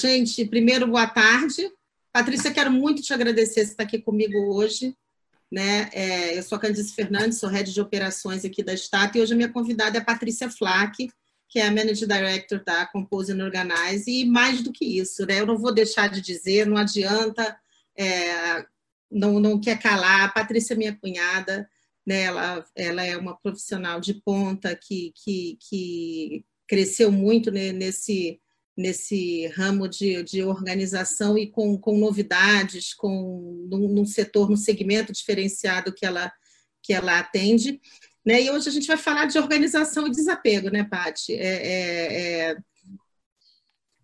[0.00, 1.70] gente, primeiro, boa tarde.
[2.10, 4.96] Patrícia, quero muito te agradecer por estar aqui comigo hoje.
[5.52, 5.90] Né?
[5.92, 9.34] É, eu sou a Candice Fernandes, sou head de operações aqui da Stata, e hoje
[9.34, 11.10] a minha convidada é a Patrícia Flack,
[11.48, 15.40] que é a Managing Director da Compose and Organize, e mais do que isso, né?
[15.40, 17.58] eu não vou deixar de dizer, não adianta,
[17.98, 18.64] é,
[19.10, 21.68] não, não quer calar, a Patrícia é minha cunhada,
[22.06, 22.22] né?
[22.22, 28.40] ela, ela é uma profissional de ponta que, que, que cresceu muito nesse,
[28.76, 35.12] nesse ramo de, de organização e com, com novidades, com num, num setor, num segmento
[35.12, 36.32] diferenciado que ela,
[36.82, 37.80] que ela atende.
[38.24, 38.42] Né?
[38.42, 41.34] E hoje a gente vai falar de organização e desapego, né, Paty?
[41.34, 42.56] É, é, é...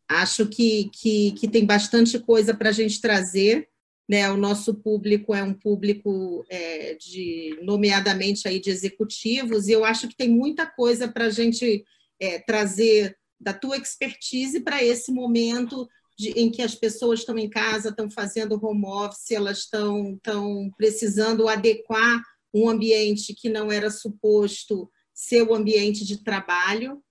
[0.09, 3.69] Acho que, que, que tem bastante coisa para a gente trazer.
[4.09, 4.31] Né?
[4.31, 10.07] O nosso público é um público é, de, nomeadamente aí de executivos, e eu acho
[10.07, 11.85] que tem muita coisa para a gente
[12.21, 17.49] é, trazer da tua expertise para esse momento de, em que as pessoas estão em
[17.49, 22.23] casa, estão fazendo home office, elas estão, estão precisando adequar
[22.55, 27.03] um ambiente que não era suposto ser o ambiente de trabalho.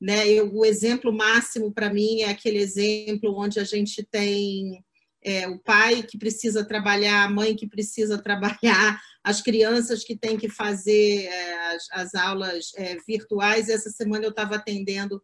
[0.00, 0.28] Né?
[0.28, 4.84] Eu, o exemplo máximo para mim é aquele exemplo onde a gente tem
[5.24, 10.36] é, o pai que precisa trabalhar, a mãe que precisa trabalhar, as crianças que têm
[10.36, 13.68] que fazer é, as, as, aulas é, virtuais.
[13.68, 15.22] Essa semana eu estava atendendo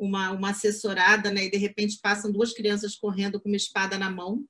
[0.00, 4.10] uma, uma assessorada, né, e de repente passam duas crianças correndo com uma espada na
[4.10, 4.44] mão.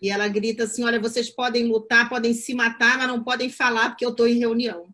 [0.00, 3.90] E ela grita assim: Olha, vocês podem lutar, podem se matar, mas não podem falar
[3.90, 4.88] porque eu estou em reunião.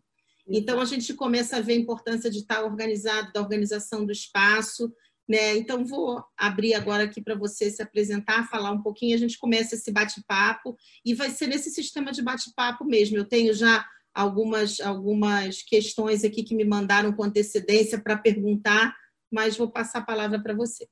[0.47, 4.91] Então a gente começa a ver a importância de estar organizado, da organização do espaço,
[5.31, 5.55] né?
[5.55, 9.75] Então, vou abrir agora aqui para você se apresentar, falar um pouquinho, a gente começa
[9.75, 13.15] esse bate-papo e vai ser nesse sistema de bate-papo mesmo.
[13.15, 18.93] Eu tenho já algumas, algumas questões aqui que me mandaram com antecedência para perguntar,
[19.31, 20.87] mas vou passar a palavra para você.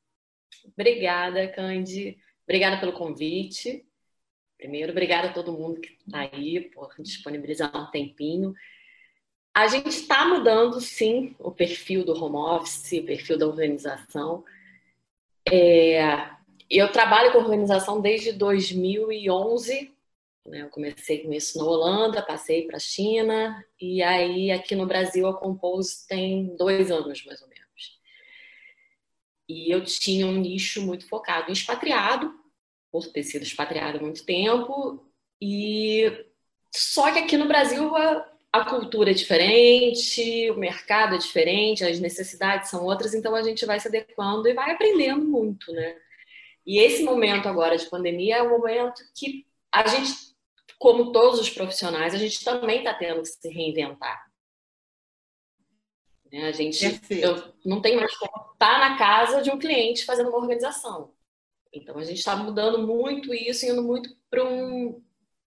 [0.65, 2.17] Obrigada, Candy.
[2.43, 3.85] Obrigada pelo convite.
[4.57, 8.53] Primeiro, obrigada a todo mundo que está aí por disponibilizar um tempinho.
[9.53, 14.43] A gente está mudando, sim, o perfil do home office, o perfil da organização.
[15.51, 16.29] É,
[16.69, 19.93] eu trabalho com organização desde 2011.
[20.45, 20.61] Né?
[20.61, 25.27] Eu comecei com isso na Holanda, passei para a China, e aí aqui no Brasil
[25.27, 27.48] a Compose tem dois anos, mais ou.
[29.49, 32.31] E eu tinha um nicho muito focado em expatriado,
[32.91, 35.03] por ter sido expatriado há muito tempo,
[35.41, 36.25] e
[36.71, 37.91] só que aqui no Brasil
[38.51, 43.65] a cultura é diferente, o mercado é diferente, as necessidades são outras, então a gente
[43.65, 45.95] vai se adequando e vai aprendendo muito, né?
[46.65, 50.13] E esse momento agora de pandemia é um momento que a gente,
[50.77, 54.28] como todos os profissionais, a gente também está tendo que se reinventar.
[56.31, 56.47] Né?
[56.47, 60.37] A gente eu, não tem mais como estar na casa de um cliente fazendo uma
[60.37, 61.13] organização.
[61.73, 65.03] Então a gente está mudando muito isso, indo muito para um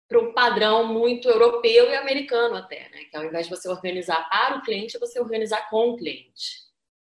[0.07, 3.05] para um padrão muito europeu e americano até, né?
[3.05, 6.65] Que ao invés de você organizar para o cliente, você organizar com o cliente.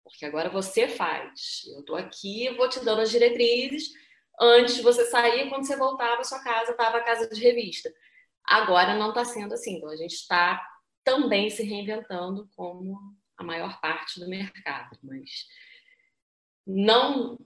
[0.03, 1.61] Porque agora você faz.
[1.71, 3.93] Eu estou aqui, vou te dando as diretrizes.
[4.37, 7.89] Antes de você sair, quando você voltava à sua casa, estava a casa de revista.
[8.43, 9.77] Agora não está sendo assim.
[9.77, 10.61] Então a gente está
[11.01, 14.97] também se reinventando como a maior parte do mercado.
[15.01, 15.47] Mas
[16.65, 17.37] não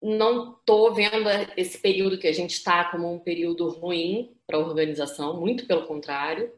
[0.00, 4.60] não estou vendo esse período que a gente está como um período ruim para a
[4.60, 6.52] organização, muito pelo contrário.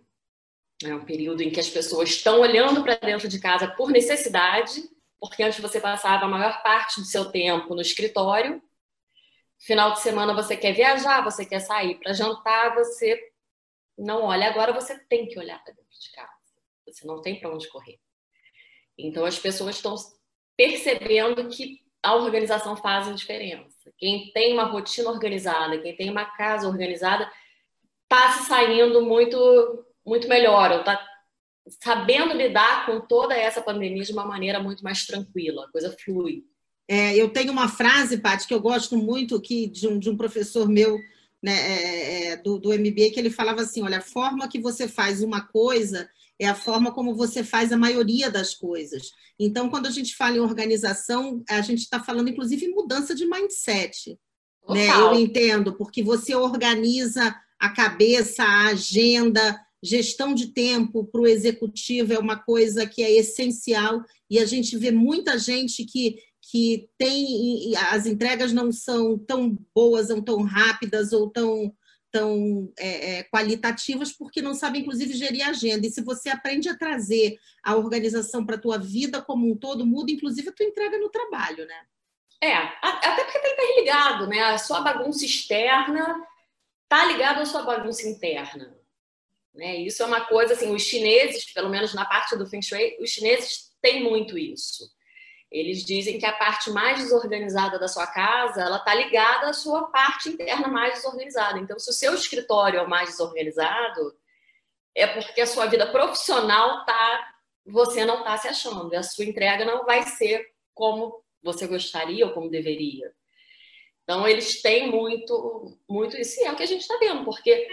[0.85, 4.83] É um período em que as pessoas estão olhando para dentro de casa por necessidade,
[5.19, 8.63] porque antes você passava a maior parte do seu tempo no escritório.
[9.59, 13.19] Final de semana você quer viajar, você quer sair para jantar, você
[13.97, 14.49] não olha.
[14.49, 16.31] Agora você tem que olhar para dentro de casa.
[16.87, 17.99] Você não tem para onde correr.
[18.99, 19.95] Então as pessoas estão
[20.57, 23.93] percebendo que a organização faz a diferença.
[23.99, 27.31] Quem tem uma rotina organizada, quem tem uma casa organizada,
[28.05, 31.07] está se saindo muito, muito melhor, está
[31.83, 36.45] sabendo lidar com toda essa pandemia de uma maneira muito mais tranquila, a coisa flui.
[36.89, 40.17] É, eu tenho uma frase, Paty, que eu gosto muito que, de, um, de um
[40.17, 40.99] professor meu
[41.41, 44.89] né, é, é do, do MBA, que ele falava assim: olha, a forma que você
[44.89, 49.13] faz uma coisa é a forma como você faz a maioria das coisas.
[49.39, 53.27] Então, quando a gente fala em organização, a gente está falando, inclusive, em mudança de
[53.27, 54.19] mindset.
[54.67, 54.89] Né?
[54.89, 62.15] Eu entendo, porque você organiza a cabeça, a agenda, gestão de tempo para o executivo
[62.15, 66.17] é uma coisa que é essencial e a gente vê muita gente que,
[66.51, 71.73] que tem as entregas não são tão boas, ou tão rápidas ou tão
[72.11, 75.87] tão é, é, qualitativas porque não sabem, inclusive, gerir a agenda.
[75.87, 79.87] E se você aprende a trazer a organização para a tua vida como um todo,
[79.87, 81.87] muda, inclusive, a tua entrega no trabalho, né?
[82.43, 84.41] É, até porque está interligado, né?
[84.41, 86.27] A sua bagunça externa
[86.85, 88.77] está ligada à sua bagunça interna.
[89.55, 89.77] Né?
[89.77, 93.11] Isso é uma coisa, assim, os chineses, pelo menos na parte do Feng Shui, os
[93.11, 94.91] chineses têm muito isso.
[95.51, 99.89] Eles dizem que a parte mais desorganizada da sua casa, ela está ligada à sua
[99.91, 101.59] parte interna mais desorganizada.
[101.59, 104.17] Então, se o seu escritório é o mais desorganizado,
[104.95, 107.35] é porque a sua vida profissional tá,
[107.67, 108.95] você não está se achando.
[108.95, 113.13] A sua entrega não vai ser como você gostaria ou como deveria.
[114.05, 116.41] Então, eles têm muito, muito isso.
[116.41, 117.67] E é o que a gente está vendo, porque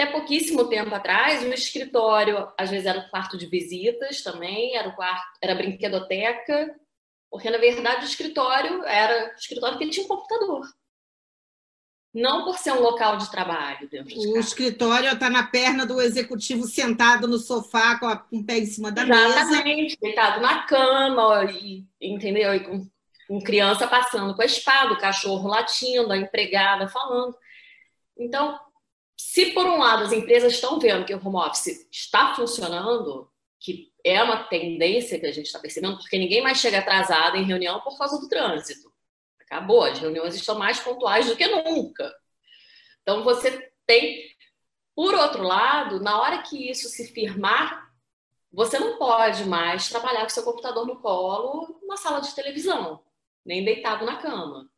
[0.00, 4.88] até pouquíssimo tempo atrás, o escritório, às vezes, era o quarto de visitas também, era
[4.88, 6.74] o quarto, era a brinquedoteca,
[7.30, 10.66] porque na verdade o escritório era o escritório que tinha um computador.
[12.12, 16.64] Não por ser um local de trabalho de O escritório está na perna do executivo
[16.64, 19.40] sentado no sofá com, a, com o pé em cima da Exatamente, mesa.
[19.40, 22.52] Exatamente, deitado na cama, e, entendeu?
[22.52, 22.84] E com,
[23.28, 27.36] com criança passando com a espada, o cachorro latindo, a empregada falando.
[28.18, 28.58] Então,
[29.20, 33.92] se por um lado as empresas estão vendo que o home office está funcionando, que
[34.02, 37.80] é uma tendência que a gente está percebendo, porque ninguém mais chega atrasado em reunião
[37.80, 38.90] por causa do trânsito.
[39.38, 42.10] Acabou, as reuniões estão mais pontuais do que nunca.
[43.02, 44.34] Então você tem,
[44.94, 47.92] por outro lado, na hora que isso se firmar,
[48.50, 53.04] você não pode mais trabalhar com seu computador no colo numa sala de televisão,
[53.44, 54.69] nem deitado na cama.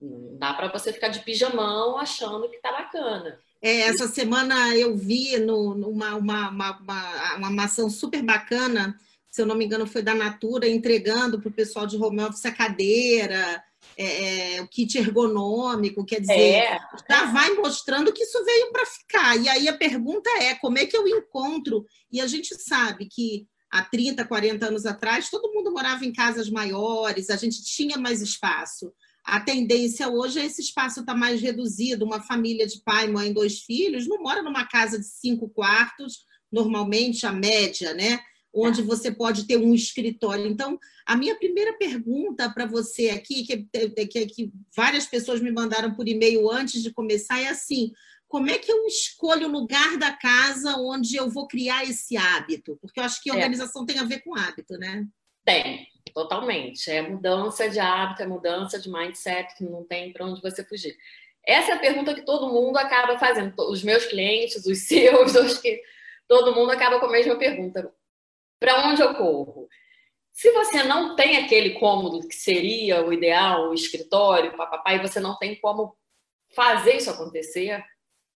[0.00, 3.38] Não dá para você ficar de pijamão achando que tá bacana.
[3.62, 8.98] É, essa semana eu vi no, numa uma, uma, uma, uma ação super bacana,
[9.30, 12.46] se eu não me engano, foi da Natura, entregando para o pessoal de home office
[12.46, 13.62] a cadeira,
[13.96, 16.78] é, é, o kit ergonômico, quer dizer, é.
[17.08, 19.36] já vai mostrando que isso veio para ficar.
[19.36, 21.84] E aí a pergunta é: como é que eu encontro?
[22.10, 26.48] E a gente sabe que há 30, 40 anos atrás, todo mundo morava em casas
[26.48, 28.90] maiores, a gente tinha mais espaço
[29.30, 32.04] a tendência hoje é esse espaço estar tá mais reduzido.
[32.04, 37.24] Uma família de pai, mãe, dois filhos não mora numa casa de cinco quartos, normalmente
[37.24, 38.20] a média, né?
[38.52, 40.46] Onde você pode ter um escritório.
[40.46, 43.68] Então, a minha primeira pergunta para você aqui, que,
[44.06, 47.92] que, que várias pessoas me mandaram por e-mail antes de começar, é assim:
[48.26, 52.76] como é que eu escolho o lugar da casa onde eu vou criar esse hábito?
[52.82, 53.36] Porque eu acho que a é.
[53.36, 53.86] organização é.
[53.86, 55.06] tem a ver com hábito, né?
[55.44, 56.90] Tem, totalmente.
[56.90, 60.96] É mudança de hábito, é mudança de mindset, que não tem para onde você fugir.
[61.46, 63.54] Essa é a pergunta que todo mundo acaba fazendo.
[63.70, 65.82] Os meus clientes, os seus, os que
[66.28, 67.92] todo mundo acaba com a mesma pergunta:
[68.58, 69.68] para onde eu corro?
[70.32, 75.20] Se você não tem aquele cômodo que seria o ideal, o escritório, papapá, e você
[75.20, 75.96] não tem como
[76.54, 77.84] fazer isso acontecer,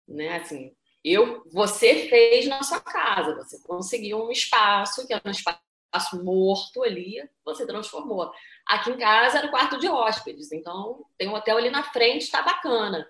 [0.07, 0.37] né?
[0.37, 0.73] Assim,
[1.03, 5.59] eu, você fez na sua casa, você conseguiu um espaço que é um espaço
[5.91, 8.31] espaço morto ali, você transformou.
[8.65, 12.23] Aqui em casa era o quarto de hóspedes, então tem um hotel ali na frente,
[12.23, 13.05] está bacana.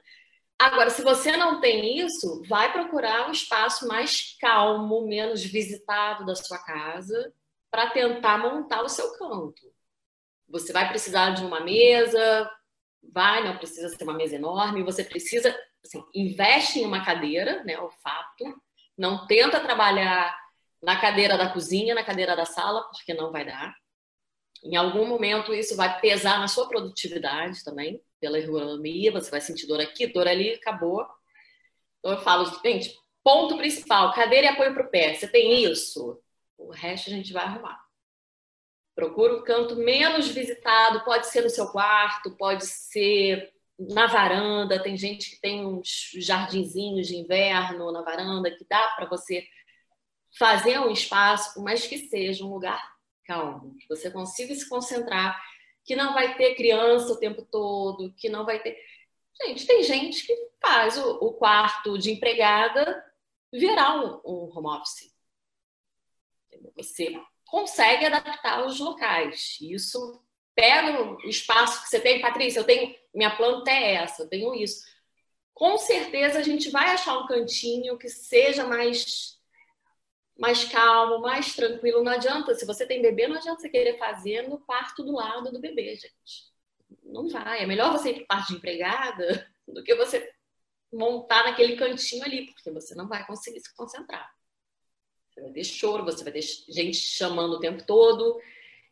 [0.59, 6.35] Agora, se você não tem isso, vai procurar um espaço mais calmo, menos visitado da
[6.35, 7.33] sua casa,
[7.69, 9.61] para tentar montar o seu canto.
[10.49, 12.49] Você vai precisar de uma mesa,
[13.01, 17.79] vai, não precisa ser uma mesa enorme, você precisa, assim, investe em uma cadeira, né,
[17.79, 18.61] o fato,
[18.97, 20.37] não tenta trabalhar
[20.81, 23.75] na cadeira da cozinha, na cadeira da sala, porque não vai dar.
[24.63, 29.67] Em algum momento isso vai pesar na sua produtividade também, pela ergonomia, você vai sentir
[29.67, 31.05] dor aqui, dor ali, acabou.
[31.99, 35.13] Então eu falo, gente, ponto principal, cadeira e apoio para o pé.
[35.13, 36.21] Você tem isso?
[36.57, 37.79] O resto a gente vai arrumar.
[38.93, 44.81] Procura um canto menos visitado, pode ser no seu quarto, pode ser na varanda.
[44.81, 49.43] Tem gente que tem uns jardinzinhos de inverno na varanda que dá para você
[50.37, 52.91] fazer um espaço, mas que seja um lugar
[53.25, 55.41] calmo, que você consiga se concentrar,
[55.83, 58.77] que não vai ter criança o tempo todo, que não vai ter.
[59.43, 63.03] Gente, tem gente que faz o, o quarto de empregada
[63.51, 65.11] virar um, um home office.
[66.75, 69.57] Você consegue adaptar os locais.
[69.61, 70.23] Isso
[70.55, 74.53] pega o espaço que você tem, Patrícia, eu tenho minha planta é essa, eu tenho
[74.55, 74.83] isso.
[75.53, 79.40] Com certeza a gente vai achar um cantinho que seja mais
[80.41, 82.03] mais calmo, mais tranquilo.
[82.03, 85.51] Não adianta, se você tem bebê, não adianta você querer fazer no quarto do lado
[85.51, 86.49] do bebê, gente.
[87.03, 87.61] Não vai.
[87.61, 90.33] É melhor você ir para parte de empregada do que você
[90.91, 94.31] montar naquele cantinho ali, porque você não vai conseguir se concentrar.
[95.29, 98.41] Você vai ter choro, você vai ter gente chamando o tempo todo.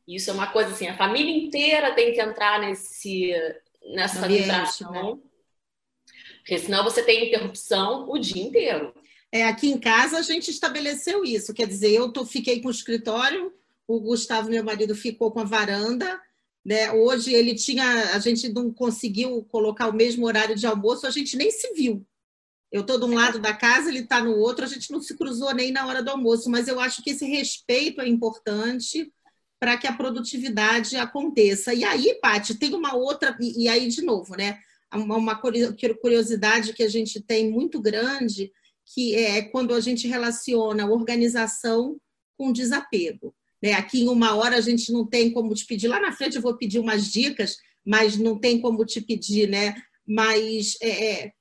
[0.08, 3.34] Isso é uma coisa assim, a família inteira tem que entrar nesse,
[3.96, 4.92] nessa Ambiente, vibração.
[4.92, 5.22] Né?
[6.38, 8.94] Porque senão você tem interrupção o dia inteiro.
[9.32, 12.72] É, aqui em casa a gente estabeleceu isso, quer dizer, eu tô, fiquei com o
[12.72, 13.54] escritório,
[13.88, 16.20] o Gustavo, meu marido, ficou com a varanda,
[16.64, 16.92] Né?
[16.92, 21.38] Hoje ele tinha, a gente não conseguiu colocar o mesmo horário de almoço, a gente
[21.38, 22.06] nem se viu.
[22.72, 25.18] Eu estou de um lado da casa, ele está no outro, a gente não se
[25.18, 29.12] cruzou nem na hora do almoço, mas eu acho que esse respeito é importante
[29.60, 31.74] para que a produtividade aconteça.
[31.74, 34.60] E aí, Paty, tem uma outra, e, aí de novo, né?
[34.94, 38.52] Uma curiosidade que a gente tem muito grande,
[38.94, 42.00] que é quando a gente relaciona organização
[42.38, 43.34] com desapego.
[43.62, 43.74] Né?
[43.74, 46.42] Aqui em uma hora a gente não tem como te pedir, lá na frente eu
[46.42, 49.76] vou pedir umas dicas, mas não tem como te pedir, né?
[50.06, 51.32] Mas é, é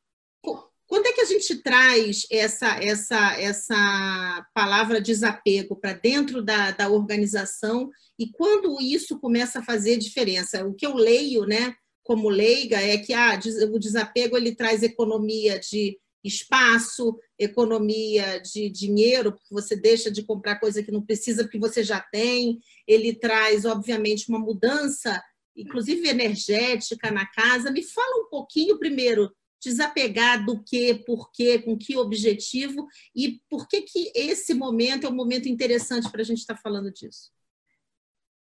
[0.88, 6.88] quando é que a gente traz essa, essa, essa palavra desapego para dentro da, da
[6.88, 10.66] organização e quando isso começa a fazer diferença?
[10.66, 13.38] O que eu leio, né, como leiga, é que ah,
[13.70, 15.98] o desapego ele traz economia de
[16.28, 21.82] espaço, economia de dinheiro, porque você deixa de comprar coisa que não precisa, porque você
[21.82, 22.61] já tem.
[22.87, 25.23] Ele traz, obviamente, uma mudança,
[25.56, 27.70] inclusive energética na casa.
[27.70, 33.66] Me fala um pouquinho primeiro desapegar do que, por quê, com que objetivo e por
[33.66, 37.32] que, que esse momento é um momento interessante para a gente estar tá falando disso?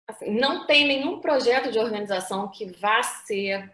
[0.09, 3.73] Assim, não tem nenhum projeto de organização que vá ser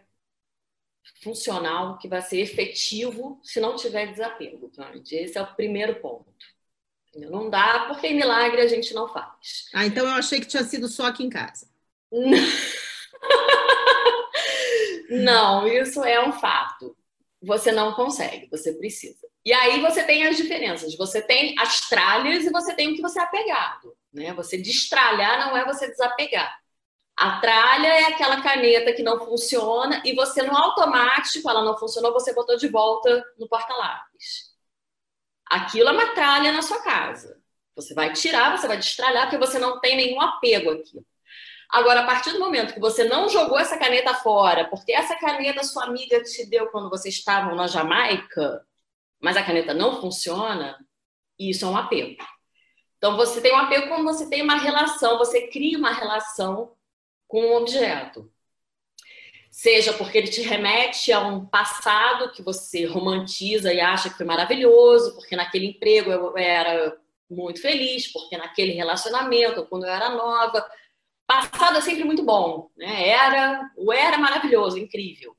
[1.22, 4.70] funcional, que vai ser efetivo se não tiver desapego.
[5.10, 6.26] Esse é o primeiro ponto.
[7.16, 9.68] Não dá, porque milagre a gente não faz.
[9.74, 11.68] Ah, então eu achei que tinha sido só aqui em casa.
[15.10, 16.94] Não, isso é um fato
[17.40, 19.26] você não consegue, você precisa.
[19.44, 20.96] E aí você tem as diferenças.
[20.96, 23.96] Você tem as tralhas e você tem o que você é apegado.
[24.12, 24.32] Né?
[24.34, 26.58] Você destralhar não é você desapegar.
[27.18, 32.12] A tralha é aquela caneta que não funciona e você no automático, ela não funcionou,
[32.12, 34.54] você botou de volta no porta-lápis.
[35.44, 37.36] Aquilo é uma tralha na sua casa.
[37.74, 41.04] Você vai tirar, você vai destralhar, porque você não tem nenhum apego aqui.
[41.68, 45.64] Agora, a partir do momento que você não jogou essa caneta fora, porque essa caneta
[45.64, 48.64] sua amiga te deu quando vocês estavam na Jamaica,
[49.20, 50.78] mas a caneta não funciona,
[51.36, 52.16] isso é um apego.
[52.96, 56.77] Então, você tem um apego quando você tem uma relação, você cria uma relação
[57.28, 58.28] com um objeto.
[59.50, 64.26] Seja porque ele te remete a um passado que você romantiza e acha que foi
[64.26, 66.98] maravilhoso, porque naquele emprego eu era
[67.30, 70.64] muito feliz, porque naquele relacionamento, quando eu era nova,
[71.28, 73.06] Passado é sempre muito bom, né?
[73.06, 75.36] Era, o era maravilhoso, incrível.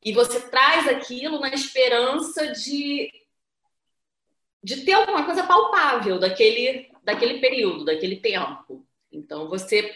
[0.00, 3.10] E você traz aquilo na esperança de
[4.62, 8.86] de ter alguma coisa palpável daquele daquele período, daquele tempo.
[9.10, 9.92] Então você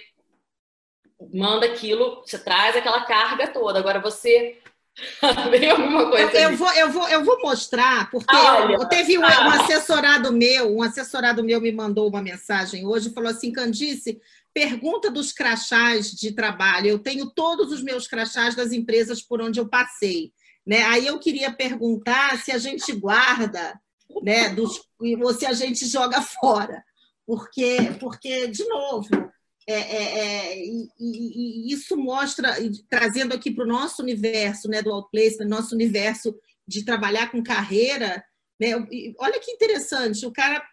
[1.33, 3.79] manda aquilo, você traz aquela carga toda.
[3.79, 4.59] Agora você
[5.23, 6.33] alguma coisa.
[6.33, 9.47] Eu, eu, vou, eu, vou, eu vou mostrar, porque Olha, eu, teve um, ah.
[9.47, 14.21] um, assessorado meu, um assessorado meu me mandou uma mensagem hoje, falou assim, Candice,
[14.53, 16.89] Pergunta dos crachás de trabalho.
[16.89, 20.33] Eu tenho todos os meus crachás das empresas por onde eu passei.
[20.67, 20.83] Né?
[20.83, 23.81] Aí eu queria perguntar se a gente guarda,
[24.23, 24.83] né, dos,
[25.23, 26.83] ou se a gente joga fora.
[27.25, 29.09] Porque, porque de novo,
[29.67, 32.57] é, é, é, e, e, isso mostra,
[32.89, 36.35] trazendo aqui para o nosso universo né, do outplacement, nosso universo
[36.67, 38.25] de trabalhar com carreira,
[38.61, 38.75] né,
[39.19, 40.65] olha que interessante, o cara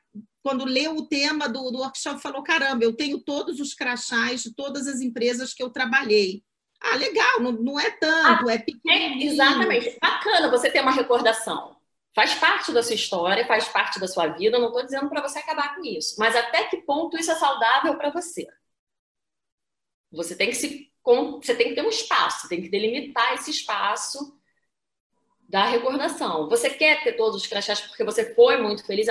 [0.48, 4.56] quando leu o tema do, do workshop, falou: caramba, eu tenho todos os crachás de
[4.56, 6.42] todas as empresas que eu trabalhei.
[6.80, 9.22] Ah, legal, não, não é tanto, ah, é pequeno.
[9.22, 9.98] É, exatamente.
[10.02, 11.76] Bacana você ter uma recordação.
[12.16, 14.58] Faz parte da sua história, faz parte da sua vida.
[14.58, 16.16] não estou dizendo para você acabar com isso.
[16.18, 18.48] Mas até que ponto isso é saudável para você?
[20.12, 20.88] Você tem que se
[21.42, 24.38] você tem que ter um espaço, tem que delimitar esse espaço
[25.48, 26.50] da recordação.
[26.50, 29.08] Você quer ter todos os crachás porque você foi muito feliz,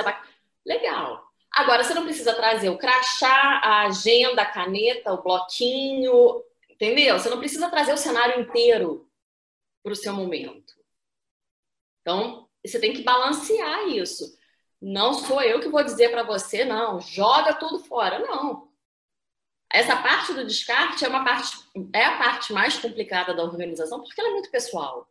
[0.64, 1.26] legal.
[1.50, 7.18] Agora, você não precisa trazer o crachá, a agenda, a caneta, o bloquinho, entendeu?
[7.18, 9.08] Você não precisa trazer o cenário inteiro
[9.82, 10.74] para o seu momento.
[12.02, 14.36] Então, você tem que balancear isso.
[14.82, 18.18] Não sou eu que vou dizer para você, não, joga tudo fora.
[18.18, 18.68] Não.
[19.72, 21.58] Essa parte do descarte é uma parte
[21.92, 25.08] é a parte mais complicada da organização porque ela é muito pessoal.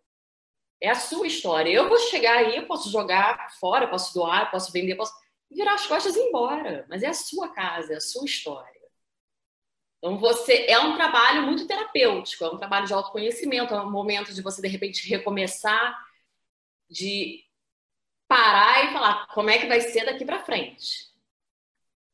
[0.81, 1.71] É a sua história.
[1.71, 5.13] Eu vou chegar aí, eu posso jogar fora, posso doar, posso vender, posso
[5.50, 6.85] virar as costas e ir embora.
[6.89, 8.75] Mas é a sua casa, é a sua história.
[9.97, 14.33] Então, você é um trabalho muito terapêutico, é um trabalho de autoconhecimento, é um momento
[14.33, 15.97] de você, de repente, recomeçar,
[16.88, 17.43] de
[18.27, 21.09] parar e falar como é que vai ser daqui para frente.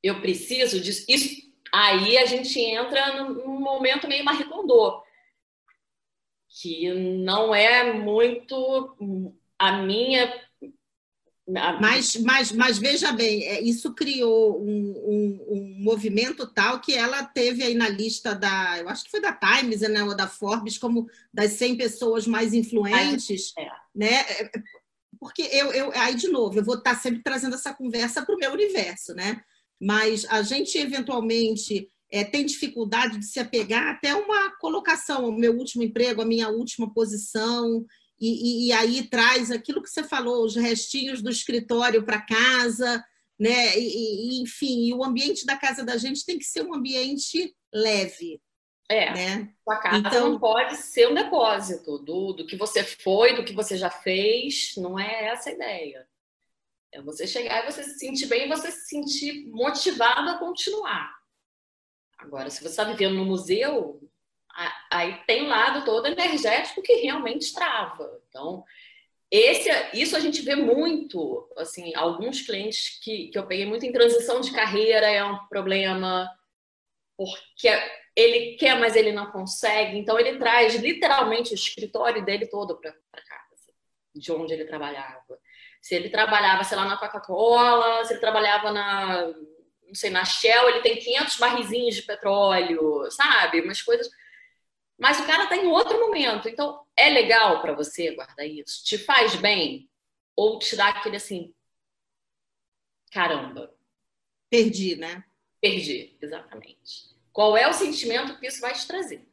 [0.02, 1.06] Eu preciso disso.
[1.10, 4.46] Isso, aí a gente entra num momento meio Marie
[6.50, 8.98] que não é muito
[9.58, 10.32] a minha
[11.80, 17.24] Mas, mas, mas veja bem, é, isso criou um, um, um, movimento tal que ela
[17.24, 20.78] teve aí na lista da, eu acho que foi da Times, né, ou da Forbes,
[20.78, 23.70] como das 100 pessoas mais influentes, é.
[23.96, 24.20] né?
[24.30, 24.52] É,
[25.20, 28.38] porque eu, eu, aí de novo, eu vou estar sempre trazendo essa conversa para o
[28.38, 29.44] meu universo, né?
[29.82, 35.58] Mas a gente eventualmente é, tem dificuldade de se apegar até uma colocação, o meu
[35.58, 37.84] último emprego, a minha última posição,
[38.20, 43.04] e, e, e aí traz aquilo que você falou, os restinhos do escritório para casa,
[43.40, 43.76] né?
[43.76, 47.56] E, e, enfim, e o ambiente da casa da gente tem que ser um ambiente
[47.74, 48.40] leve.
[48.88, 49.50] É, né?
[49.64, 53.54] sua casa então, não pode ser um depósito do, do que você foi, do que
[53.54, 56.06] você já fez, não é essa a ideia.
[56.94, 61.12] É você chegar e você se sentir bem e você se sentir motivado a continuar.
[62.18, 64.02] Agora, se você está vivendo no museu,
[64.92, 68.22] aí tem um lado todo energético que realmente trava.
[68.28, 68.64] Então,
[69.32, 73.92] esse, isso a gente vê muito, assim, alguns clientes que, que eu peguei muito em
[73.92, 76.30] transição de carreira é um problema,
[77.18, 77.70] porque
[78.16, 79.98] ele quer, mas ele não consegue.
[79.98, 83.74] Então, ele traz literalmente o escritório dele todo para casa,
[84.14, 85.40] de onde ele trabalhava.
[85.82, 89.28] Se ele trabalhava, sei lá, na Coca-Cola, se ele trabalhava na,
[89.88, 93.62] não sei, na Shell, ele tem 500 barrizinhos de petróleo, sabe?
[93.62, 94.10] Umas coisas
[95.02, 96.48] mas o cara está em outro momento.
[96.48, 98.86] Então, é legal para você guardar isso?
[98.86, 99.90] Te faz bem?
[100.36, 101.52] Ou te dá aquele assim,
[103.12, 103.76] caramba.
[104.48, 105.24] Perdi, né?
[105.60, 107.16] Perdi, exatamente.
[107.34, 109.28] Qual é o sentimento que isso vai te trazer?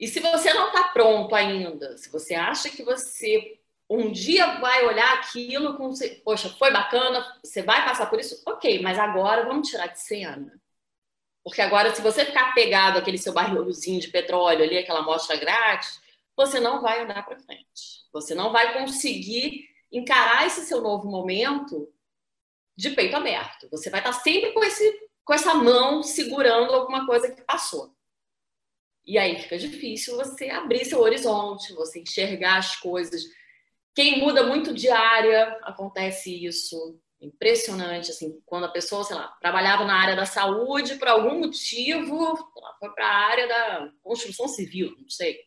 [0.00, 3.57] E se você não está pronto ainda, se você acha que você
[3.88, 5.90] um dia vai olhar aquilo com,
[6.24, 10.60] poxa, foi bacana, você vai passar por isso, ok, mas agora vamos tirar de cena.
[11.42, 15.98] Porque agora, se você ficar pegado aquele seu barrilzinho de petróleo ali, aquela amostra grátis,
[16.36, 18.04] você não vai andar para frente.
[18.12, 21.90] Você não vai conseguir encarar esse seu novo momento
[22.76, 23.68] de peito aberto.
[23.70, 27.92] Você vai estar sempre com, esse, com essa mão segurando alguma coisa que passou.
[29.04, 33.24] E aí fica difícil você abrir seu horizonte, você enxergar as coisas.
[33.98, 39.84] Quem muda muito de área, acontece isso impressionante, assim, quando a pessoa, sei lá, trabalhava
[39.84, 42.36] na área da saúde, por algum motivo,
[42.78, 45.40] foi para a área da construção civil, não sei.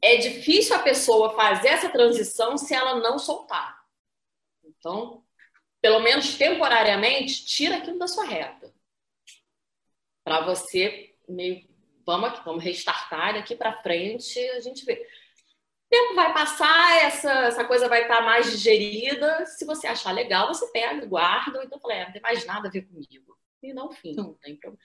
[0.00, 3.76] É difícil a pessoa fazer essa transição se ela não soltar.
[4.62, 5.24] Então,
[5.80, 8.72] pelo menos temporariamente, tira aquilo da sua reta.
[10.22, 11.68] Para você meio
[12.06, 15.04] vamos aqui, vamos restartar daqui para frente, a gente vê
[15.94, 19.46] tempo vai passar, essa, essa coisa vai estar mais digerida.
[19.46, 22.70] Se você achar legal, você pega, guarda, então fala, é, não tem mais nada a
[22.70, 23.38] ver comigo.
[23.62, 24.82] E não fim, então, não tem problema.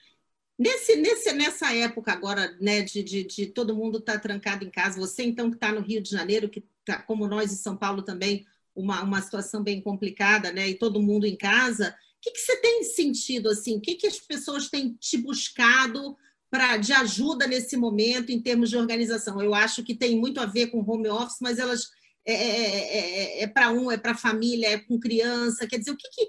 [0.56, 4.70] Nesse, nesse, nessa época agora, né, de, de, de todo mundo estar tá trancado em
[4.70, 7.76] casa, você então que está no Rio de Janeiro, que tá, como nós em São
[7.76, 12.30] Paulo também, uma, uma situação bem complicada, né, e todo mundo em casa, o que,
[12.30, 13.76] que você tem sentido assim?
[13.76, 16.16] O que, que as pessoas têm te buscado
[16.50, 19.40] pra, de ajuda nesse momento em termos de organização.
[19.40, 21.88] Eu acho que tem muito a ver com home office, mas elas
[22.26, 25.66] é, é, é, é para um, é para família, é com criança.
[25.66, 26.28] Quer dizer, o que, que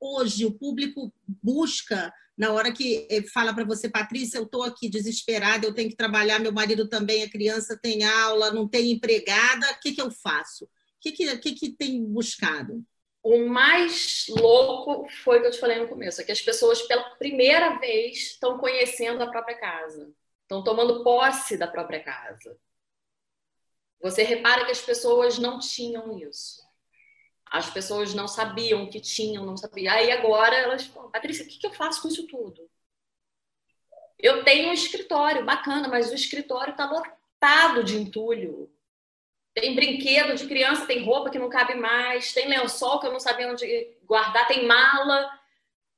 [0.00, 5.66] hoje o público busca na hora que fala para você, Patrícia, eu estou aqui desesperada,
[5.66, 9.80] eu tenho que trabalhar, meu marido também, a criança tem aula, não tem empregada, o
[9.80, 10.64] que, que eu faço?
[10.64, 10.68] O
[11.00, 12.84] que, que, que, que tem buscado?
[13.24, 16.82] O mais louco foi o que eu te falei no começo, é que as pessoas
[16.82, 22.54] pela primeira vez estão conhecendo a própria casa, estão tomando posse da própria casa.
[24.02, 26.62] Você repara que as pessoas não tinham isso.
[27.46, 29.94] As pessoas não sabiam que tinham, não sabiam.
[29.94, 32.68] Aí agora elas falam, Patrícia, o que eu faço com isso tudo?
[34.18, 38.70] Eu tenho um escritório, bacana, mas o escritório está lotado de entulho.
[39.54, 43.20] Tem brinquedo de criança, tem roupa que não cabe mais, tem lençol que eu não
[43.20, 45.30] sabia onde guardar, tem mala.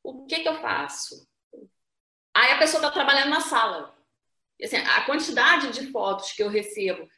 [0.02, 1.26] O que, que eu faço?
[2.34, 3.96] Aí a pessoa está trabalhando na sala.
[4.58, 7.08] E, assim, a quantidade de fotos que eu recebo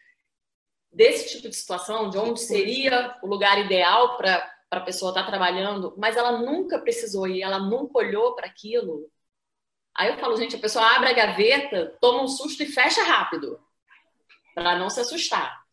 [0.93, 5.29] desse tipo de situação, de onde seria o lugar ideal para a pessoa estar tá
[5.29, 9.11] trabalhando, mas ela nunca precisou ir, ela nunca olhou para aquilo.
[9.95, 13.61] Aí eu falo, gente, a pessoa abre a gaveta, toma um susto e fecha rápido,
[14.55, 15.68] para não se assustar.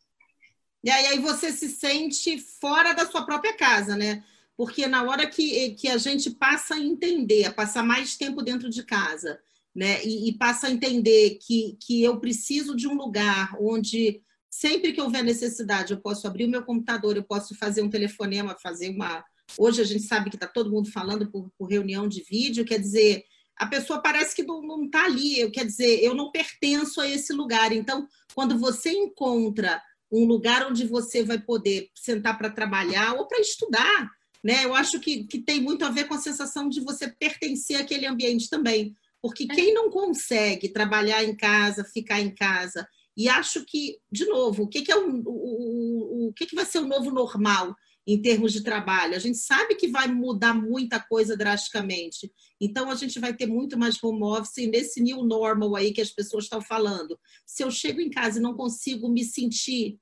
[0.85, 4.23] E aí você se sente fora da sua própria casa, né?
[4.55, 8.69] Porque na hora que, que a gente passa a entender, a passar mais tempo dentro
[8.69, 9.39] de casa,
[9.73, 10.05] né?
[10.05, 15.01] E, e passa a entender que, que eu preciso de um lugar onde sempre que
[15.01, 19.25] houver necessidade, eu posso abrir o meu computador, eu posso fazer um telefonema, fazer uma.
[19.57, 22.79] Hoje a gente sabe que está todo mundo falando por, por, reunião de vídeo, quer
[22.79, 23.23] dizer,
[23.57, 27.33] a pessoa parece que não está ali, eu, quer dizer, eu não pertenço a esse
[27.33, 27.71] lugar.
[27.71, 29.81] Então, quando você encontra
[30.15, 34.09] um lugar onde você vai poder sentar para trabalhar ou para estudar.
[34.43, 34.63] Né?
[34.63, 38.05] Eu acho que, que tem muito a ver com a sensação de você pertencer àquele
[38.05, 38.95] ambiente também.
[39.21, 39.55] Porque é.
[39.55, 44.67] quem não consegue trabalhar em casa, ficar em casa, e acho que, de novo, o
[44.67, 47.75] que, que é o, o, o, o que, que vai ser o novo normal?
[48.07, 49.15] em termos de trabalho.
[49.15, 52.31] A gente sabe que vai mudar muita coisa drasticamente.
[52.61, 56.01] Então, a gente vai ter muito mais home office e nesse new normal aí que
[56.01, 57.19] as pessoas estão falando.
[57.45, 59.97] Se eu chego em casa e não consigo me sentir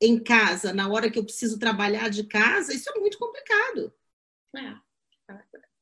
[0.00, 3.92] em casa na hora que eu preciso trabalhar de casa, isso é muito complicado.
[4.56, 4.74] É,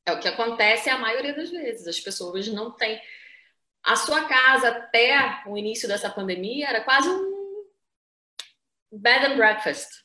[0.07, 1.87] é o que acontece a maioria das vezes.
[1.87, 3.01] As pessoas não têm.
[3.83, 7.65] A sua casa, até o início dessa pandemia, era quase um
[8.91, 10.03] bed and breakfast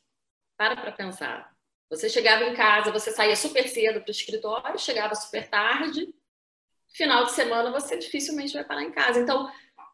[0.57, 1.53] para para pensar.
[1.89, 6.15] Você chegava em casa, você saía super cedo para o escritório, chegava super tarde.
[6.95, 9.21] Final de semana você dificilmente vai parar em casa.
[9.21, 9.51] Então,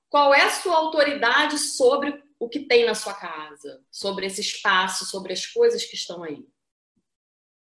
[0.09, 5.05] qual é a sua autoridade sobre o que tem na sua casa, sobre esse espaço,
[5.05, 6.47] sobre as coisas que estão aí?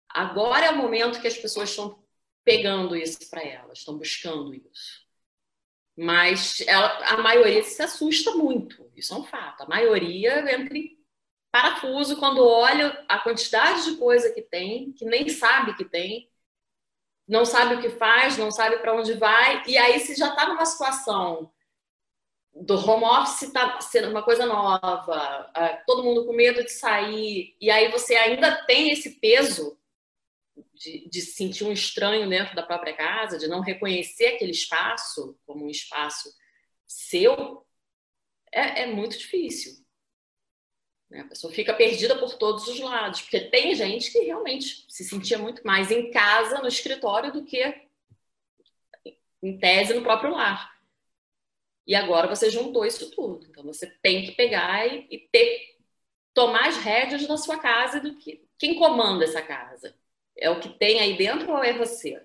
[0.09, 2.03] Agora é o momento que as pessoas estão
[2.43, 5.05] pegando isso para elas, estão buscando isso.
[5.97, 9.63] Mas ela, a maioria se assusta muito, isso é um fato.
[9.63, 10.99] A maioria entra em
[11.51, 16.29] parafuso quando olha a quantidade de coisa que tem, que nem sabe que tem,
[17.27, 20.47] não sabe o que faz, não sabe para onde vai, e aí se já está
[20.47, 21.51] numa situação
[22.55, 25.51] do home office está sendo uma coisa nova,
[25.85, 29.77] todo mundo com medo de sair, e aí você ainda tem esse peso
[30.73, 35.65] de, de sentir um estranho dentro da própria casa, de não reconhecer aquele espaço como
[35.65, 36.33] um espaço
[36.87, 37.65] seu,
[38.53, 39.83] é, é muito difícil.
[41.09, 41.21] Né?
[41.21, 45.37] A pessoa fica perdida por todos os lados, porque tem gente que realmente se sentia
[45.37, 47.63] muito mais em casa, no escritório, do que,
[49.43, 50.74] em tese, no próprio lar.
[51.85, 53.45] E agora você juntou isso tudo.
[53.47, 55.77] Então você tem que pegar e, e ter,
[56.33, 59.95] tomar as rédeas da sua casa do que quem comanda essa casa.
[60.37, 62.21] É o que tem aí dentro ou é você?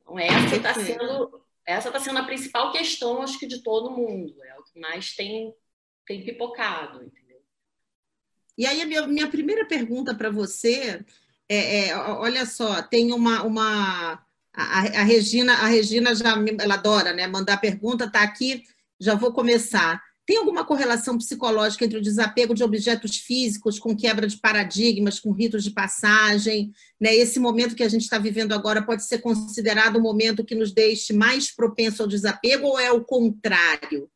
[0.00, 4.42] Então essa está sendo essa está sendo a principal questão, acho que de todo mundo.
[4.44, 5.54] É o que mais tem
[6.06, 7.42] tem pipocado, entendeu?
[8.56, 11.04] E aí, a minha, minha primeira pergunta para você
[11.48, 13.42] é, é, olha só, tem uma.
[13.42, 18.62] uma a, a, Regina, a Regina já ela adora né, mandar pergunta, está aqui,
[19.00, 20.00] já vou começar.
[20.26, 25.32] Tem alguma correlação psicológica entre o desapego de objetos físicos com quebra de paradigmas, com
[25.32, 26.72] ritos de passagem?
[26.98, 27.14] Né?
[27.14, 30.72] Esse momento que a gente está vivendo agora pode ser considerado um momento que nos
[30.72, 34.08] deixe mais propenso ao desapego ou é o contrário?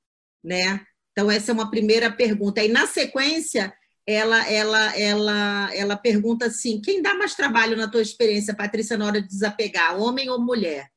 [0.43, 0.81] Né?
[1.13, 2.65] Então, essa é uma primeira pergunta.
[2.65, 3.75] E, na sequência,
[4.11, 9.05] ela, ela, ela, ela pergunta assim: quem dá mais trabalho na tua experiência, Patrícia, na
[9.05, 10.91] hora de desapegar, homem ou mulher?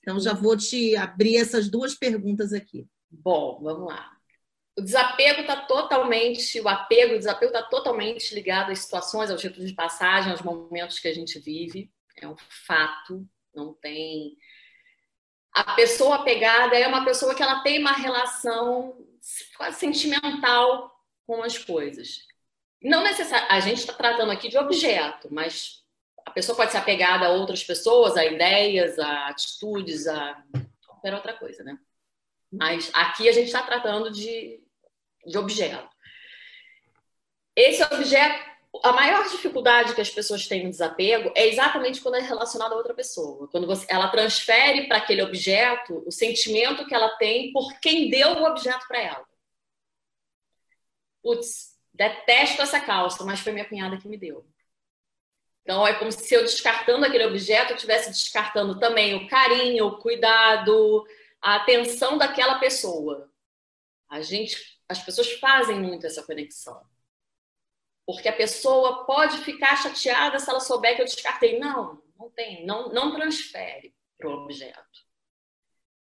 [0.00, 2.88] Então, já vou te abrir essas duas perguntas aqui.
[3.10, 4.10] Bom, vamos lá.
[4.74, 9.66] O desapego está totalmente, o apego, o desapego está totalmente ligado às situações, aos ritos
[9.66, 11.92] de passagem, aos momentos que a gente vive.
[12.16, 14.34] É um fato, não tem
[15.52, 18.96] a pessoa apegada é uma pessoa que ela tem uma relação
[19.72, 20.91] sentimental
[21.26, 22.26] com as coisas.
[22.82, 25.82] Não necessariamente, a gente está tratando aqui de objeto, mas
[26.24, 30.42] a pessoa pode ser apegada a outras pessoas, a ideias, a atitudes, a
[30.86, 31.78] qualquer outra coisa, né?
[32.50, 34.60] Mas aqui a gente está tratando de,
[35.26, 35.88] de objeto.
[37.56, 42.20] Esse objeto a maior dificuldade que as pessoas têm no desapego é exatamente quando é
[42.20, 43.46] relacionado a outra pessoa.
[43.48, 48.28] Quando você, ela transfere para aquele objeto o sentimento que ela tem por quem deu
[48.28, 49.31] o objeto para ela.
[51.22, 54.46] Putz, detesto essa calça, mas foi minha cunhada que me deu.
[55.62, 59.98] Então é como se eu descartando aquele objeto, eu estivesse descartando também o carinho, o
[59.98, 61.06] cuidado,
[61.40, 63.30] a atenção daquela pessoa.
[64.08, 66.84] A gente, as pessoas fazem muito essa conexão.
[68.04, 71.58] Porque a pessoa pode ficar chateada se ela souber que eu descartei.
[71.58, 75.06] Não, não tem, não, não transfere para o objeto.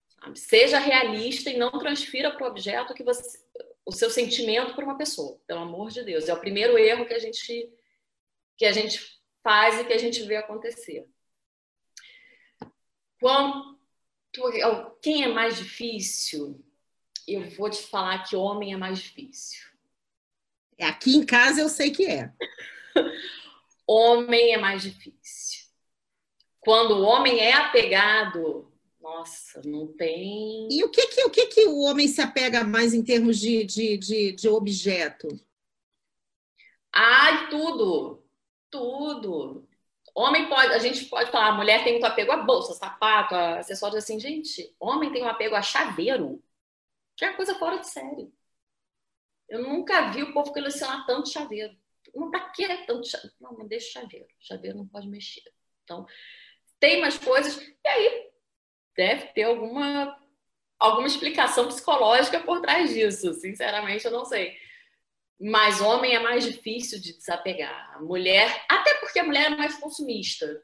[0.08, 0.39] Sabe?
[0.39, 3.43] Seja realista e não transfira para o objeto que você,
[3.88, 6.28] o seu sentimento para uma pessoa, pelo amor de Deus.
[6.28, 7.71] É o primeiro erro que a gente
[8.58, 11.08] que a gente faz e que a gente vê acontecer.
[13.19, 13.78] Quanto
[15.02, 16.62] quem é mais difícil,
[17.26, 19.65] eu vou te falar que homem é mais difícil.
[20.82, 22.34] Aqui em casa eu sei que é.
[23.88, 25.65] homem é mais difícil.
[26.60, 28.69] Quando o homem é apegado,
[29.08, 30.67] nossa, não tem.
[30.70, 33.63] E o que que, o, que, que o homem se apega mais em termos de,
[33.63, 35.28] de, de, de objeto?
[36.93, 38.22] Ai, tudo.
[38.70, 39.65] Tudo.
[40.13, 43.60] Homem pode, a gente pode falar, a mulher tem muito apego a bolsa, sapato, a
[43.60, 44.76] acessórios assim, gente.
[44.78, 46.43] Homem tem um apego a chaveiro,
[47.15, 48.34] que é coisa fora de série.
[49.48, 51.74] Eu nunca vi o povo colecionar tanto chaveiro.
[52.13, 53.36] Não, pra que é tanto chaveiro?
[53.39, 54.28] Não, mas deixa o chaveiro.
[54.39, 55.43] Chaveiro não pode mexer.
[55.84, 56.06] Então,
[56.80, 57.58] tem mais coisas.
[57.58, 58.28] E aí,
[58.98, 60.18] deve ter alguma,
[60.80, 63.34] alguma explicação psicológica por trás disso.
[63.36, 64.58] Sinceramente, eu não sei.
[65.40, 67.96] Mas homem é mais difícil de desapegar.
[67.96, 70.62] A mulher, até porque a mulher é mais consumista.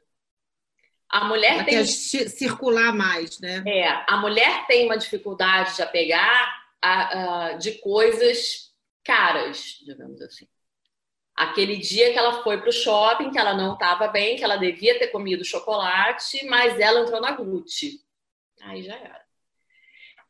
[1.08, 3.62] A mulher Ela tem quer circular mais, né?
[3.64, 8.72] É, a mulher tem uma dificuldade de apegar a, a, de coisas
[9.04, 10.48] caras, digamos assim.
[11.36, 14.56] Aquele dia que ela foi para o shopping, que ela não estava bem, que ela
[14.56, 18.00] devia ter comido chocolate, mas ela entrou na Gucci.
[18.64, 19.24] Aí já era.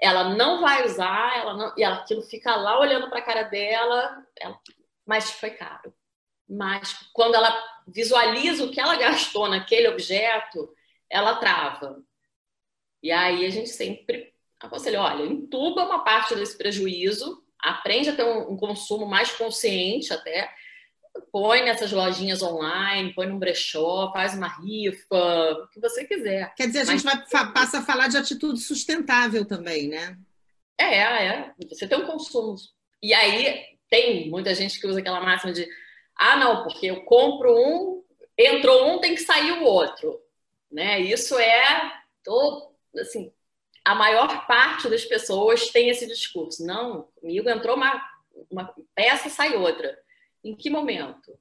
[0.01, 3.42] Ela não vai usar, ela não, e ela, aquilo fica lá olhando para a cara
[3.44, 4.61] dela, ela,
[5.07, 5.94] mas foi caro.
[6.49, 10.75] Mas quando ela visualiza o que ela gastou naquele objeto,
[11.09, 12.03] ela trava.
[13.03, 18.25] E aí a gente sempre aconselha, olha, entuba uma parte desse prejuízo, aprende a ter
[18.25, 20.53] um, um consumo mais consciente até,
[21.31, 25.16] põe nessas lojinhas online, põe num brechó, faz uma rifa,
[25.64, 26.55] o que você quiser.
[26.55, 27.31] Quer dizer, a gente Mas...
[27.31, 30.16] vai, passa a falar de atitude sustentável também, né?
[30.79, 31.53] É, é.
[31.68, 32.57] Você tem um consumo.
[33.03, 35.68] E aí tem muita gente que usa aquela máxima de
[36.16, 38.05] ah, não, porque eu compro um,
[38.38, 40.20] entrou um, tem que sair o outro.
[40.70, 41.00] Né?
[41.00, 43.33] Isso é todo, assim,
[43.85, 46.64] a maior parte das pessoas tem esse discurso.
[46.64, 48.00] Não, comigo entrou uma,
[48.50, 49.96] uma peça, sai outra.
[50.44, 51.37] Em que momento?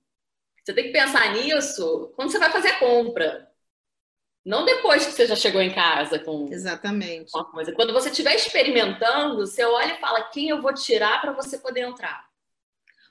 [0.64, 3.52] Você tem que pensar nisso quando você vai fazer a compra.
[4.46, 7.32] Não depois que você já chegou em casa com Exatamente.
[7.36, 7.74] uma coisa.
[7.74, 11.82] Quando você estiver experimentando, você olha e fala quem eu vou tirar para você poder
[11.82, 12.26] entrar.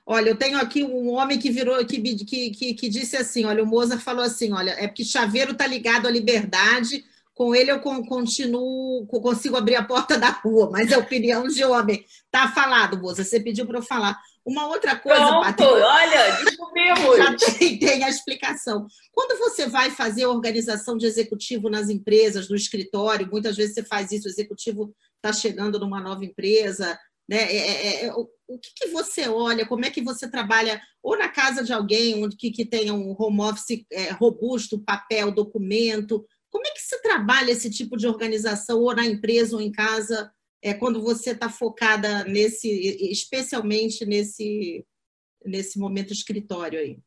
[0.05, 3.63] Olha, eu tenho aqui um homem que virou, que, que, que, que disse assim: olha,
[3.63, 7.81] o Mozart falou assim: olha, é porque chaveiro está ligado à liberdade, com ele eu
[7.81, 12.05] continuo, consigo abrir a porta da rua, mas é opinião de homem.
[12.31, 14.21] Tá falado, moça, você pediu para eu falar.
[14.45, 17.17] Uma outra coisa, Pronto, Patrícia, olha, descobrimos.
[17.17, 18.87] Já tem, tem, a explicação.
[19.13, 23.85] Quando você vai fazer a organização de executivo nas empresas, no escritório, muitas vezes você
[23.85, 27.43] faz isso, o executivo está chegando numa nova empresa, né?
[27.45, 31.17] É, é, é, o, o que, que, você olha, como é que você trabalha, ou
[31.17, 36.27] na casa de alguém onde que, que tenha um home office é, robusto, papel, documento,
[36.51, 40.31] como é que se trabalha esse tipo de organização, ou na empresa ou em casa,
[40.63, 42.71] é, quando você está focada nesse,
[43.11, 44.87] especialmente nesse,
[45.45, 46.99] nesse momento escritório aí?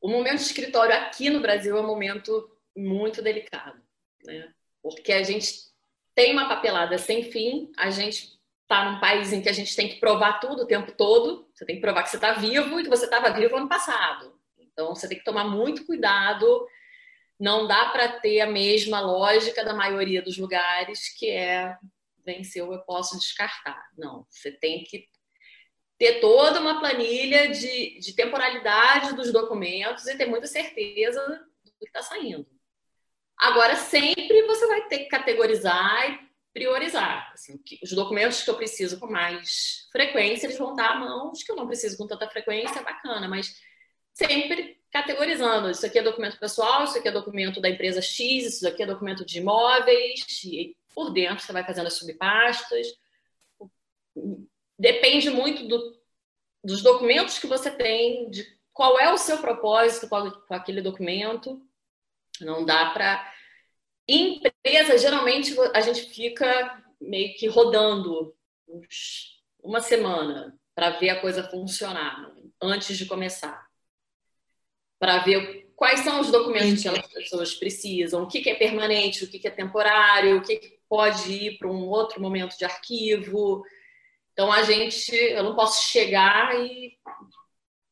[0.00, 3.80] O momento escritório aqui no Brasil é um momento muito delicado,
[4.24, 4.52] né?
[4.80, 5.66] Porque a gente
[6.14, 9.88] tem uma papelada sem fim, a gente está num país em que a gente tem
[9.88, 12.84] que provar tudo o tempo todo, você tem que provar que você está vivo e
[12.84, 14.38] que você estava vivo ano passado.
[14.58, 16.66] Então você tem que tomar muito cuidado
[17.38, 21.76] não dá para ter a mesma lógica da maioria dos lugares, que é
[22.26, 23.82] venceu, eu posso descartar.
[23.96, 25.06] Não, você tem que
[25.98, 31.20] ter toda uma planilha de, de temporalidade dos documentos e ter muita certeza
[31.64, 32.46] do que está saindo.
[33.38, 37.32] Agora, sempre você vai ter que categorizar e priorizar.
[37.32, 41.30] Assim, os documentos que eu preciso com mais frequência, eles vão estar à mão.
[41.30, 43.54] Os que eu não preciso com tanta frequência, bacana, mas
[44.12, 45.70] sempre categorizando.
[45.70, 48.86] Isso aqui é documento pessoal, isso aqui é documento da empresa X, isso aqui é
[48.86, 52.86] documento de imóveis, e por dentro você vai fazendo as subpastas.
[54.78, 56.00] Depende muito do,
[56.64, 61.62] dos documentos que você tem, de qual é o seu propósito com aquele documento.
[62.40, 63.34] Não dá para.
[64.08, 68.34] Empresa, geralmente a gente fica meio que rodando
[69.62, 72.32] uma semana para ver a coisa funcionar
[72.62, 73.66] antes de começar
[74.98, 79.28] para ver quais são os documentos que as pessoas precisam, o que, é permanente, o
[79.28, 83.64] que, é temporário, o que, pode ir para um outro momento de arquivo.
[84.32, 86.92] Então a gente, eu não posso chegar e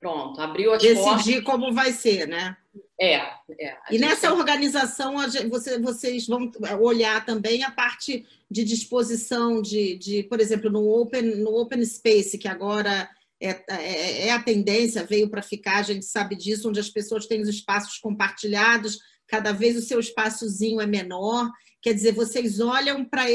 [0.00, 1.24] pronto, abriu as Decidir portas.
[1.24, 2.56] Decidir como vai ser, né?
[3.00, 3.16] É,
[3.58, 3.76] é.
[3.90, 4.38] E nessa tem...
[4.38, 5.16] organização
[5.48, 11.22] você, vocês vão olhar também a parte de disposição de, de, por exemplo, no Open,
[11.36, 13.08] no open Space, que agora
[13.40, 17.26] é, é, é a tendência, veio para ficar, a gente sabe disso, onde as pessoas
[17.26, 19.00] têm os espaços compartilhados,
[19.34, 21.50] cada vez o seu espaçozinho é menor.
[21.82, 23.28] Quer dizer, vocês olham para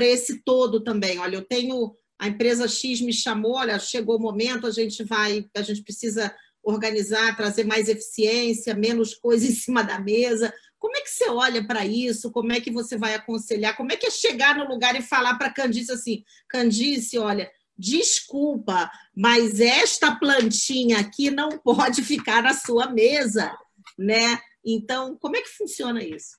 [0.00, 1.18] esse todo também.
[1.18, 1.94] Olha, eu tenho.
[2.18, 6.34] A empresa X me chamou, olha, chegou o momento, a gente vai, a gente precisa
[6.62, 10.52] organizar, trazer mais eficiência, menos coisa em cima da mesa.
[10.78, 12.30] Como é que você olha para isso?
[12.30, 13.76] Como é que você vai aconselhar?
[13.76, 18.90] Como é que é chegar no lugar e falar para Candice assim, Candice, olha, desculpa,
[19.14, 23.52] mas esta plantinha aqui não pode ficar na sua mesa,
[23.98, 24.40] né?
[24.64, 26.38] Então, como é que funciona isso?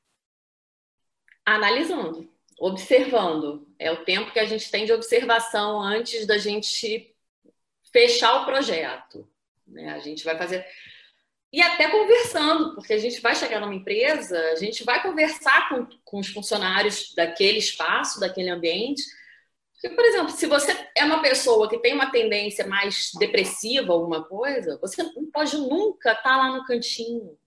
[1.45, 3.67] Analisando, observando.
[3.77, 7.13] É o tempo que a gente tem de observação antes da gente
[7.91, 9.29] fechar o projeto.
[9.67, 9.89] Né?
[9.89, 10.65] A gente vai fazer.
[11.51, 15.87] E até conversando, porque a gente vai chegar numa empresa, a gente vai conversar com,
[16.03, 19.03] com os funcionários daquele espaço, daquele ambiente.
[19.73, 24.23] Porque, por exemplo, se você é uma pessoa que tem uma tendência mais depressiva, alguma
[24.23, 27.37] coisa, você não pode nunca estar lá no cantinho.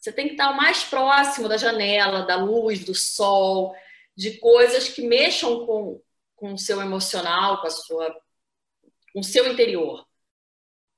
[0.00, 3.74] Você tem que estar o mais próximo da janela, da luz, do sol,
[4.16, 6.02] de coisas que mexam com,
[6.34, 8.20] com o seu emocional, com a sua
[9.12, 10.06] com o seu interior,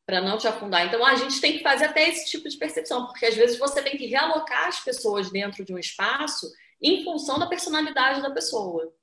[0.04, 0.86] para não te afundar.
[0.86, 3.82] Então a gente tem que fazer até esse tipo de percepção, porque às vezes você
[3.82, 6.46] tem que realocar as pessoas dentro de um espaço
[6.80, 8.94] em função da personalidade da pessoa.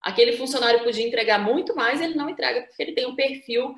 [0.00, 3.74] Aquele funcionário podia entregar muito mais, ele não entrega porque ele tem um perfil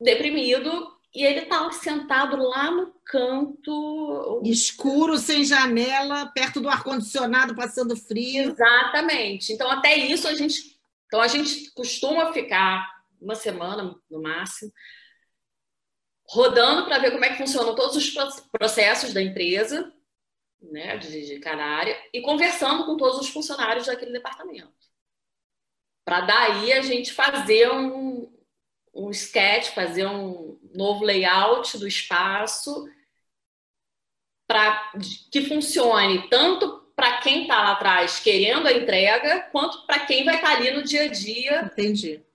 [0.00, 4.42] deprimido e ele está sentado lá no canto.
[4.44, 8.52] Escuro, sem janela, perto do ar-condicionado, passando frio.
[8.52, 9.52] Exatamente.
[9.52, 10.78] Então, até isso a gente.
[11.06, 12.86] Então, a gente costuma ficar
[13.20, 14.70] uma semana no máximo,
[16.28, 18.10] rodando para ver como é que funcionam todos os
[18.52, 19.90] processos da empresa,
[20.60, 24.72] né, de, de cada área, e conversando com todos os funcionários daquele departamento.
[26.04, 28.30] Para daí a gente fazer um,
[28.94, 32.88] um sketch, fazer um novo layout do espaço
[34.46, 34.92] para
[35.30, 40.36] que funcione tanto para quem está lá atrás querendo a entrega, quanto para quem vai
[40.36, 41.70] estar tá ali no dia a dia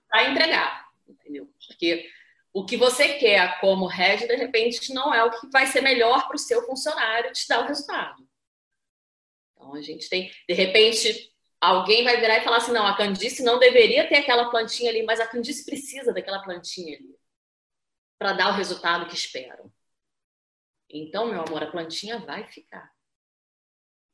[0.08, 1.48] para entregar, entendeu?
[1.66, 2.08] Porque
[2.52, 6.26] o que você quer como head, de repente, não é o que vai ser melhor
[6.26, 8.26] para o seu funcionário te dar o resultado.
[9.52, 13.42] Então, a gente tem, de repente, alguém vai virar e falar assim: não, a Candice
[13.42, 17.14] não deveria ter aquela plantinha ali, mas a Candice precisa daquela plantinha ali
[18.24, 19.70] para dar o resultado que esperam.
[20.88, 22.90] Então, meu amor, a plantinha vai ficar.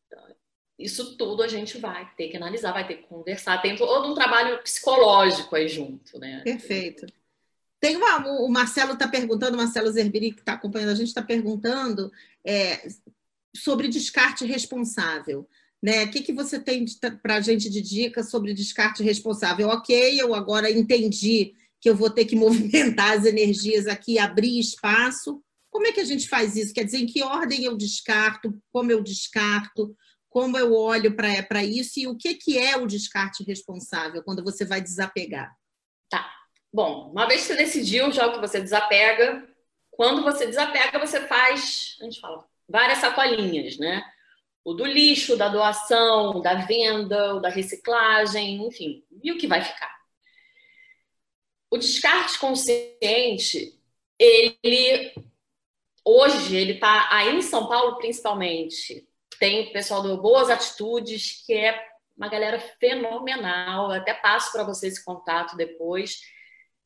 [0.04, 0.34] Então,
[0.76, 3.62] isso tudo a gente vai ter que analisar, vai ter que conversar.
[3.62, 6.40] Tem todo um trabalho psicológico aí junto, né?
[6.42, 7.06] Perfeito.
[7.78, 11.22] Tem uma, o Marcelo está perguntando, o Marcelo Zerbiri, que está acompanhando a gente, está
[11.22, 12.10] perguntando
[12.44, 12.88] é,
[13.54, 15.48] sobre descarte responsável.
[15.80, 16.02] Né?
[16.02, 16.84] O que, que você tem
[17.22, 19.68] para a gente de dica sobre descarte responsável?
[19.68, 25.42] Ok, eu agora entendi que eu vou ter que movimentar as energias aqui, abrir espaço.
[25.70, 26.74] Como é que a gente faz isso?
[26.74, 29.96] Quer dizer, em que ordem eu descarto, como eu descarto,
[30.28, 34.64] como eu olho para isso e o que, que é o descarte responsável quando você
[34.64, 35.52] vai desapegar?
[36.08, 36.30] Tá.
[36.72, 39.48] Bom, uma vez que você decidiu já o que você desapega,
[39.90, 44.02] quando você desapega, você faz, a gente fala, várias sacolinhas, né?
[44.64, 49.62] o do lixo, da doação, da venda, o da reciclagem, enfim, e o que vai
[49.62, 49.99] ficar.
[51.70, 53.78] O descarte consciente,
[54.18, 55.14] ele
[56.04, 59.06] hoje ele está aí em São Paulo principalmente.
[59.38, 63.86] Tem o pessoal do Boas Atitudes, que é uma galera fenomenal.
[63.90, 66.20] Eu até passo para você esse contato depois.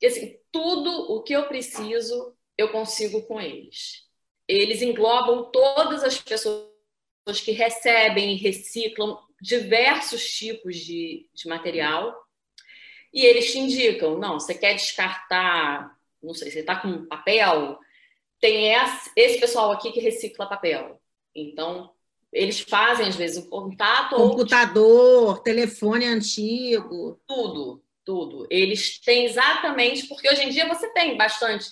[0.01, 4.05] E, assim, tudo o que eu preciso, eu consigo com eles.
[4.47, 6.71] Eles englobam todas as pessoas
[7.43, 12.24] que recebem e reciclam diversos tipos de, de material
[13.15, 17.79] e eles te indicam, não, você quer descartar, não sei, você está com papel,
[18.41, 18.75] tem
[19.17, 21.01] esse, pessoal aqui que recicla papel.
[21.35, 21.91] Então,
[22.33, 24.17] eles fazem, às vezes, o contato.
[24.17, 25.37] Computador, ou...
[25.39, 27.21] telefone antigo.
[27.27, 28.47] Tudo, tudo.
[28.51, 31.71] Eles têm exatamente, porque hoje em dia você tem bastante.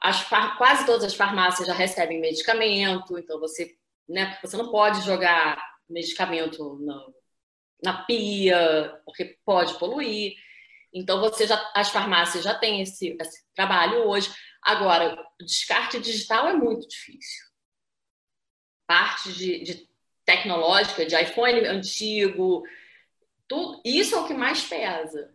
[0.00, 0.26] As,
[0.58, 3.76] quase todas as farmácias já recebem medicamento, então você
[4.08, 4.38] né?
[4.42, 5.58] Você não pode jogar
[5.88, 7.06] medicamento na,
[7.82, 10.34] na pia, porque pode poluir.
[10.92, 14.32] Então, você já, as farmácias já têm esse, esse trabalho hoje.
[14.62, 17.46] Agora, o descarte digital é muito difícil.
[18.86, 19.88] Parte de, de
[20.24, 22.62] tecnológica, de iPhone antigo,
[23.48, 25.34] tudo, isso é o que mais pesa.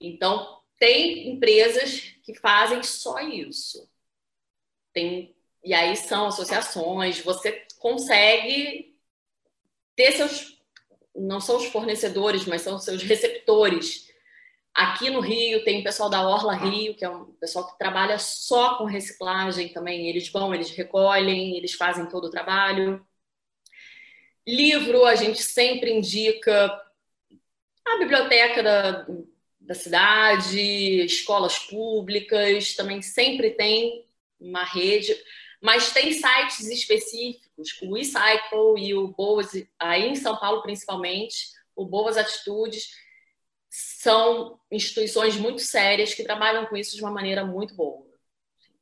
[0.00, 3.88] Então, tem empresas que fazem só isso.
[4.92, 8.96] Tem, e aí são associações, você consegue
[9.94, 10.60] ter seus,
[11.14, 14.05] não são os fornecedores, mas são seus receptores.
[14.76, 18.18] Aqui no Rio tem o pessoal da Orla Rio, que é um pessoal que trabalha
[18.18, 20.08] só com reciclagem também.
[20.08, 23.04] Eles vão, eles recolhem, eles fazem todo o trabalho.
[24.46, 26.82] Livro, a gente sempre indica
[27.86, 29.06] a biblioteca da,
[29.60, 30.60] da cidade,
[31.04, 34.04] escolas públicas, também sempre tem
[34.38, 35.16] uma rede
[35.60, 41.84] mas tem sites específicos, o eCycle e o Boas, aí em São Paulo principalmente, o
[41.84, 42.90] Boas Atitudes,
[43.78, 48.06] são instituições muito sérias que trabalham com isso de uma maneira muito boa.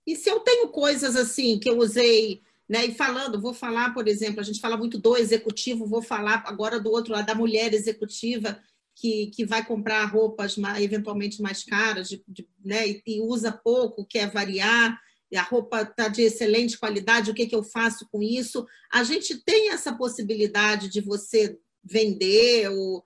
[0.06, 4.06] E se eu tenho coisas assim que eu usei, né, e falando, vou falar, por
[4.06, 7.74] exemplo, a gente fala muito do executivo, vou falar agora do outro lado, da mulher
[7.74, 8.62] executiva,
[8.94, 14.06] que, que vai comprar roupas eventualmente mais caras de, de, né, e, e, usa pouco,
[14.06, 14.96] quer variar,
[15.34, 18.64] a roupa está de excelente qualidade, o que, que eu faço com isso?
[18.92, 23.04] A gente tem essa possibilidade de você vender ou,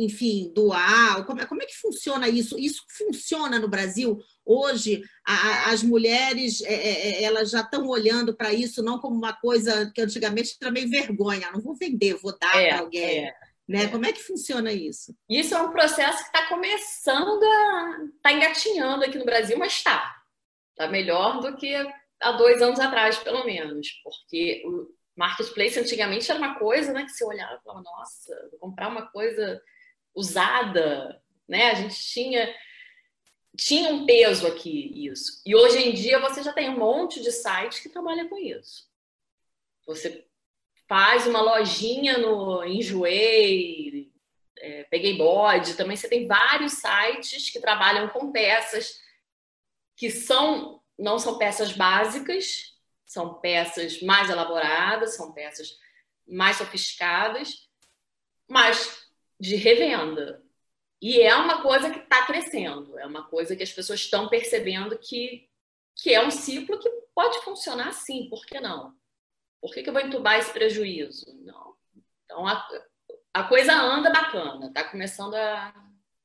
[0.00, 1.24] enfim, doar?
[1.26, 2.58] Como é, como é que funciona isso?
[2.58, 4.18] Isso funciona no Brasil?
[4.44, 9.16] Hoje, a, as mulheres é, é, é elas já estão olhando para isso não como
[9.16, 13.26] uma coisa que antigamente era meio vergonha, não vou vender, vou dar é, para alguém.
[13.26, 13.34] É,
[13.68, 13.88] né?
[13.88, 15.14] Como é que funciona isso?
[15.28, 17.98] Isso é um processo que está começando a.
[18.16, 20.16] está engatinhando aqui no Brasil, mas está.
[20.70, 21.74] Está melhor do que
[22.20, 23.86] há dois anos atrás, pelo menos.
[24.02, 28.58] Porque o marketplace antigamente era uma coisa né, que você olhava e falava, nossa, vou
[28.58, 29.60] comprar uma coisa
[30.14, 31.70] usada, né?
[31.70, 32.54] A gente tinha
[33.56, 35.42] tinha um peso aqui isso.
[35.44, 38.88] E hoje em dia você já tem um monte de sites que trabalha com isso.
[39.86, 40.26] Você
[40.88, 44.12] faz uma lojinha no Enjoei,
[44.58, 49.00] é, Peguei Bode, também você tem vários sites que trabalham com peças
[49.96, 55.78] que são não são peças básicas, são peças mais elaboradas, são peças
[56.26, 57.68] mais sofisticadas,
[58.46, 58.99] mas
[59.40, 60.42] de revenda.
[61.00, 64.98] E é uma coisa que está crescendo, é uma coisa que as pessoas estão percebendo
[64.98, 65.48] que,
[65.96, 68.94] que é um ciclo que pode funcionar sim, por que não?
[69.62, 71.34] Por que, que eu vou entubar esse prejuízo?
[71.42, 71.74] Não.
[72.24, 72.68] Então a,
[73.32, 75.74] a coisa anda bacana, está começando a,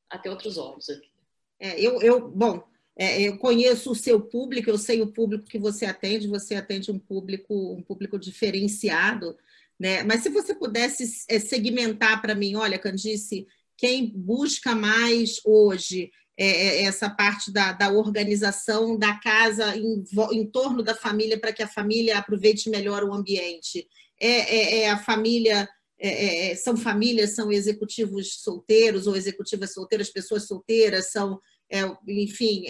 [0.09, 1.09] a ter outros olhos aqui.
[1.57, 5.57] É, eu, eu, bom, é, eu conheço o seu público, eu sei o público que
[5.57, 9.37] você atende, você atende um público, um público diferenciado,
[9.79, 10.03] né?
[10.03, 13.45] Mas se você pudesse é, segmentar para mim, olha, Candice,
[13.77, 20.03] quem busca mais hoje é, é, essa parte da, da, organização da casa em,
[20.33, 23.87] em torno da família para que a família aproveite melhor o ambiente?
[24.19, 25.67] É, é, é a família,
[25.99, 31.39] é, são famílias, são executivos solteiros ou executivas solteiras, pessoas solteiras, são,
[32.07, 32.65] enfim,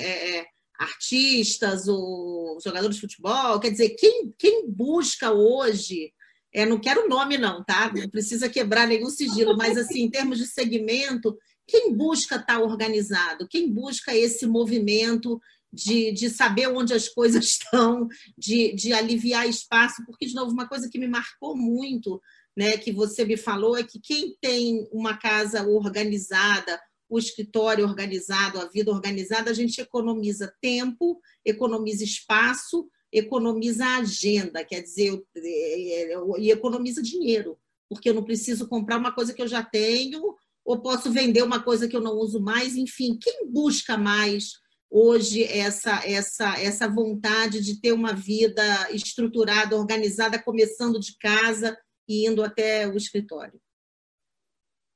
[0.79, 3.59] artistas ou jogadores de futebol?
[3.59, 6.13] Quer dizer, quem, quem busca hoje
[6.55, 7.91] é, não quero nome, não, tá?
[7.93, 11.37] Não precisa quebrar nenhum sigilo, mas assim, em termos de segmento,
[11.67, 13.45] quem busca estar tá organizado?
[13.45, 15.37] Quem busca esse movimento
[15.73, 20.01] de, de saber onde as coisas estão, de, de aliviar espaço?
[20.05, 22.21] Porque, de novo, uma coisa que me marcou muito,
[22.55, 26.79] né, que você me falou, é que quem tem uma casa organizada,
[27.09, 32.87] o escritório organizado, a vida organizada, a gente economiza tempo, economiza espaço
[33.17, 37.57] economiza a agenda, quer dizer, e economiza dinheiro,
[37.89, 40.35] porque eu não preciso comprar uma coisa que eu já tenho,
[40.65, 44.53] ou posso vender uma coisa que eu não uso mais, enfim, quem busca mais
[44.89, 52.27] hoje essa essa essa vontade de ter uma vida estruturada, organizada, começando de casa e
[52.27, 53.61] indo até o escritório?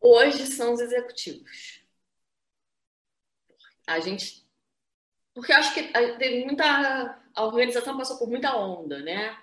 [0.01, 1.83] Hoje são os executivos.
[3.87, 4.47] A gente
[5.33, 5.83] porque eu acho que
[6.17, 9.37] teve muita a organização passou por muita onda, né?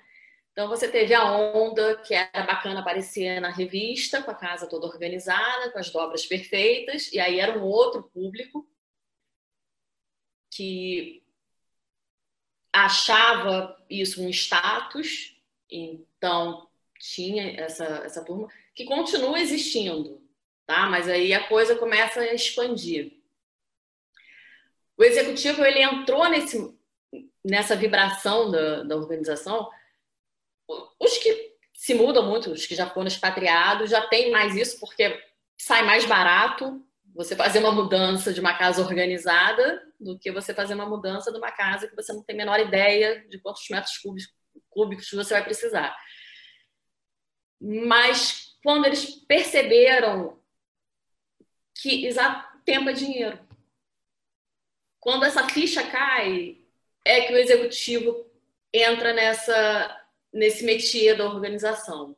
[0.53, 4.87] Então você teve a onda que era bacana aparecer na revista, com a casa toda
[4.87, 8.69] organizada, com as dobras perfeitas, e aí era um outro público
[10.51, 11.23] que
[12.71, 15.41] achava isso um status,
[15.71, 16.69] então
[16.99, 20.23] tinha essa, essa turma que continua existindo,
[20.67, 20.87] tá?
[20.87, 23.19] Mas aí a coisa começa a expandir.
[24.99, 26.77] O executivo ele entrou nesse
[27.45, 29.71] nessa vibração da, da organização,
[30.99, 35.23] os que se mudam muito, os que já foram expatriados, já tem mais isso, porque
[35.59, 36.83] sai mais barato
[37.15, 41.39] você fazer uma mudança de uma casa organizada do que você fazer uma mudança de
[41.39, 43.99] uma casa que você não tem a menor ideia de quantos metros
[44.69, 45.97] cúbicos você vai precisar.
[47.61, 50.39] Mas quando eles perceberam
[51.75, 52.09] que
[52.65, 53.39] tempo é dinheiro,
[55.01, 56.61] quando essa ficha cai,
[57.07, 58.29] é que o executivo
[58.73, 60.03] entra nessa
[60.33, 62.17] nesse métier da organização.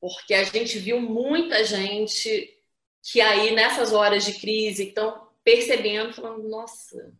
[0.00, 2.52] Porque a gente viu muita gente
[3.00, 7.14] que aí nessas horas de crise estão percebendo, falando, nossa,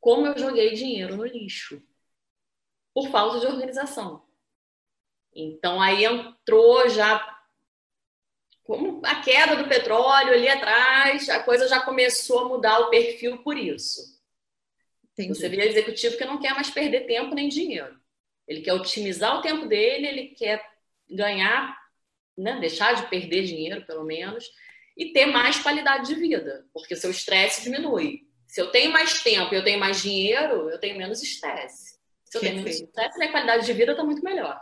[0.00, 1.80] como eu joguei dinheiro no lixo
[2.94, 4.26] por falta de organização.
[5.34, 7.28] Então aí entrou já
[8.64, 13.42] como a queda do petróleo ali atrás, a coisa já começou a mudar o perfil
[13.42, 14.21] por isso.
[15.12, 15.28] Entendi.
[15.28, 18.00] Você vê executivo que não quer mais perder tempo nem dinheiro.
[18.46, 20.62] Ele quer otimizar o tempo dele, ele quer
[21.08, 21.76] ganhar,
[22.36, 24.44] né, deixar de perder dinheiro, pelo menos,
[24.96, 28.22] e ter mais qualidade de vida, porque seu estresse diminui.
[28.46, 31.98] Se eu tenho mais tempo e eu tenho mais dinheiro, eu tenho menos estresse.
[32.24, 34.60] Se eu tenho menos estresse, minha qualidade de vida está muito melhor.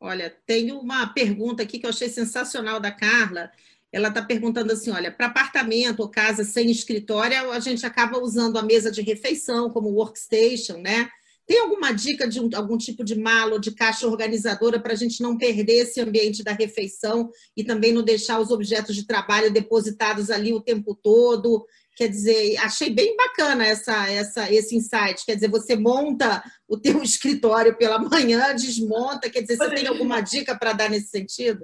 [0.00, 3.50] Olha, tem uma pergunta aqui que eu achei sensacional da Carla.
[3.92, 8.58] Ela está perguntando assim: olha, para apartamento ou casa sem escritório, a gente acaba usando
[8.58, 11.08] a mesa de refeição como workstation, né?
[11.46, 14.96] Tem alguma dica de um, algum tipo de mala ou de caixa organizadora para a
[14.96, 19.50] gente não perder esse ambiente da refeição e também não deixar os objetos de trabalho
[19.50, 21.64] depositados ali o tempo todo?
[21.96, 25.24] Quer dizer, achei bem bacana essa, essa, esse insight.
[25.24, 29.30] Quer dizer, você monta o teu escritório pela manhã, desmonta.
[29.30, 31.60] Quer dizer, você tem alguma dica para dar nesse sentido?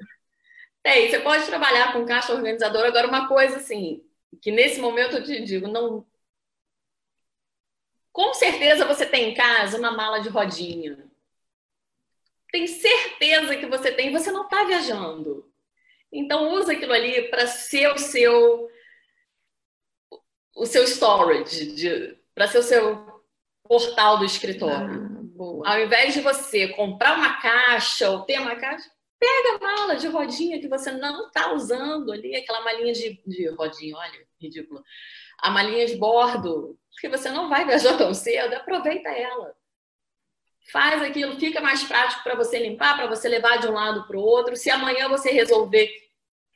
[0.84, 2.88] Tem, você pode trabalhar com caixa organizadora.
[2.88, 4.04] Agora, uma coisa assim,
[4.42, 6.06] que nesse momento eu te digo, não,
[8.12, 11.10] com certeza você tem em casa uma mala de rodinha.
[12.52, 15.50] Tem certeza que você tem, você não está viajando.
[16.12, 18.70] Então usa aquilo ali para ser o seu
[20.54, 23.22] o seu storage, para ser o seu
[23.64, 25.32] portal do escritório.
[25.64, 29.96] Ah, Ao invés de você comprar uma caixa ou ter uma caixa, pega a mala
[29.96, 34.82] de rodinha que você não está usando ali, aquela malinha de, de rodinha, olha, ridículo.
[35.38, 39.54] A malinha de bordo, porque você não vai viajar tão cedo, aproveita ela.
[40.72, 44.16] Faz aquilo, fica mais prático para você limpar, para você levar de um lado para
[44.16, 44.56] o outro.
[44.56, 45.92] Se amanhã você resolver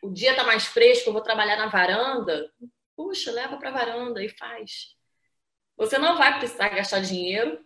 [0.02, 2.50] o dia está mais fresco, eu vou trabalhar na varanda,
[2.96, 4.96] puxa, leva para a varanda e faz.
[5.76, 7.64] Você não vai precisar gastar dinheiro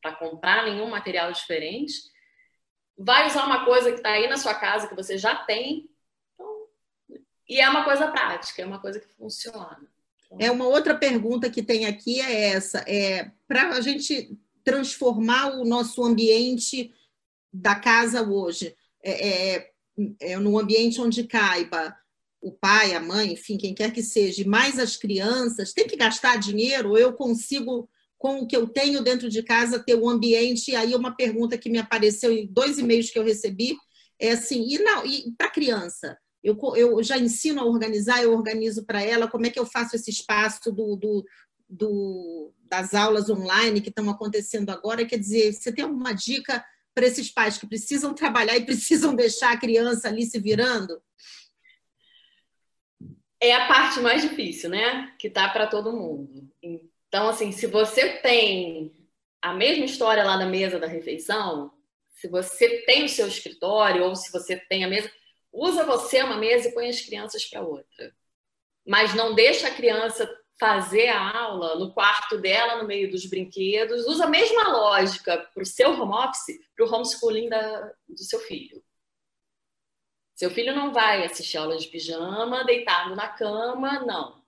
[0.00, 1.92] para comprar nenhum material diferente.
[2.98, 5.88] Vai usar uma coisa que está aí na sua casa, que você já tem.
[6.34, 6.66] Então,
[7.48, 9.80] e é uma coisa prática, é uma coisa que funciona.
[10.38, 15.64] É uma outra pergunta que tem aqui é essa, é para a gente transformar o
[15.64, 16.92] nosso ambiente
[17.50, 19.70] da casa hoje, é, é,
[20.20, 21.96] é num ambiente onde caiba
[22.40, 26.36] o pai, a mãe, enfim, quem quer que seja, mais as crianças, tem que gastar
[26.36, 26.96] dinheiro?
[26.96, 27.88] Eu consigo,
[28.18, 30.72] com o que eu tenho dentro de casa, ter um ambiente?
[30.72, 33.76] E aí, uma pergunta que me apareceu em dois e-mails que eu recebi
[34.18, 36.18] é assim: e, não, e para criança?
[36.42, 39.96] Eu, eu já ensino a organizar, eu organizo para ela, como é que eu faço
[39.96, 41.24] esse espaço do, do,
[41.68, 45.04] do, das aulas online que estão acontecendo agora?
[45.04, 46.64] Quer dizer, você tem alguma dica
[46.94, 51.00] para esses pais que precisam trabalhar e precisam deixar a criança ali se virando?
[53.40, 55.14] É a parte mais difícil, né?
[55.18, 56.50] Que tá para todo mundo.
[57.08, 58.94] Então, assim, se você tem
[59.40, 61.72] a mesma história lá na mesa da refeição,
[62.10, 65.10] se você tem o seu escritório ou se você tem a mesa,
[65.52, 68.14] usa você uma mesa e põe as crianças para outra.
[68.86, 70.28] Mas não deixa a criança
[70.58, 74.06] fazer a aula no quarto dela, no meio dos brinquedos.
[74.06, 78.40] Usa a mesma lógica para o seu home office, para o homeschooling da, do seu
[78.40, 78.82] filho.
[80.34, 84.44] Seu filho não vai assistir aula de pijama, deitado na cama, não.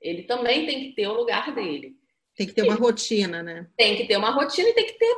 [0.00, 1.98] Ele também tem que ter o lugar dele.
[2.36, 3.68] Tem que ter uma rotina, né?
[3.76, 5.16] Tem que ter uma rotina e tem que ter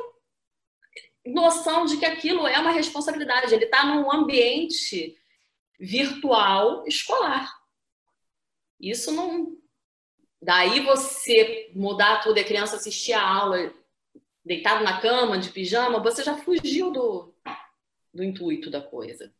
[1.25, 3.53] noção de que aquilo é uma responsabilidade.
[3.53, 5.17] Ele está num ambiente
[5.79, 7.51] virtual escolar.
[8.79, 9.57] Isso não.
[10.41, 13.73] Daí você mudar tudo e a criança assistir a aula
[14.45, 17.33] deitado na cama, de pijama, você já fugiu do,
[18.13, 19.33] do intuito da coisa.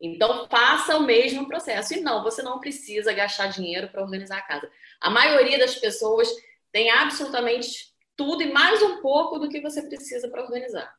[0.00, 1.94] Então, faça o mesmo processo.
[1.94, 4.70] E não, você não precisa gastar dinheiro para organizar a casa.
[5.00, 6.28] A maioria das pessoas
[6.74, 10.94] tem absolutamente tudo e mais um pouco do que você precisa para organizar.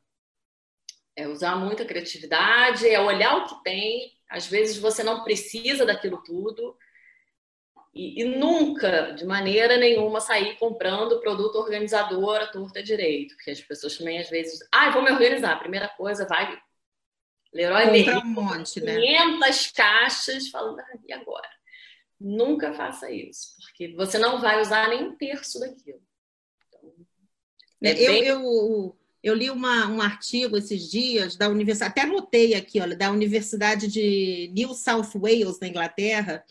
[1.14, 6.22] É usar muita criatividade, é olhar o que tem às vezes você não precisa daquilo
[6.22, 6.76] tudo.
[7.94, 13.34] E, e, nunca, de maneira nenhuma, sair comprando produto organizador à torta direito.
[13.36, 15.52] Porque as pessoas também, às vezes, ah, vou me organizar.
[15.52, 16.60] A primeira coisa, vai.
[17.54, 19.72] Leroy Merlin, um monte, 500 né?
[19.74, 21.48] caixas, falando, ah, e agora?
[22.18, 26.00] Nunca faça isso, porque você não vai usar nem um terço daquilo.
[26.72, 26.92] Então,
[27.82, 28.24] é, é bem...
[28.24, 28.96] eu, eu
[29.26, 33.88] eu li uma, um artigo esses dias da universidade, até anotei aqui, olha, da Universidade
[33.88, 36.44] de New South Wales, na Inglaterra,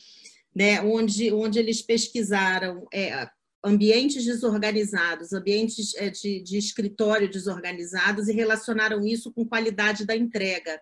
[0.54, 3.30] né, onde, onde eles pesquisaram é,
[3.64, 10.82] ambientes desorganizados, ambientes é, de, de escritório desorganizados e relacionaram isso com qualidade da entrega.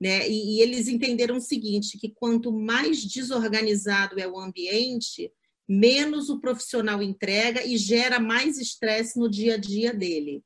[0.00, 0.28] Né?
[0.28, 5.30] E, e, eles entenderam o seguinte, que quanto mais desorganizado é o ambiente,
[5.68, 10.42] menos o profissional entrega e gera mais estresse no dia a dia dele.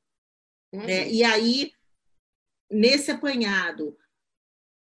[0.73, 0.89] Uhum.
[0.89, 1.73] E aí,
[2.71, 3.97] nesse apanhado,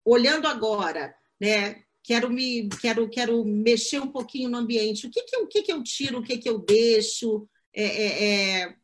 [0.04, 5.06] olhando agora, né, quero me quero quero mexer um pouquinho no ambiente.
[5.06, 7.48] O que que eu, o que que eu tiro, o que que eu deixo?
[7.72, 8.24] É, é,
[8.62, 8.76] é...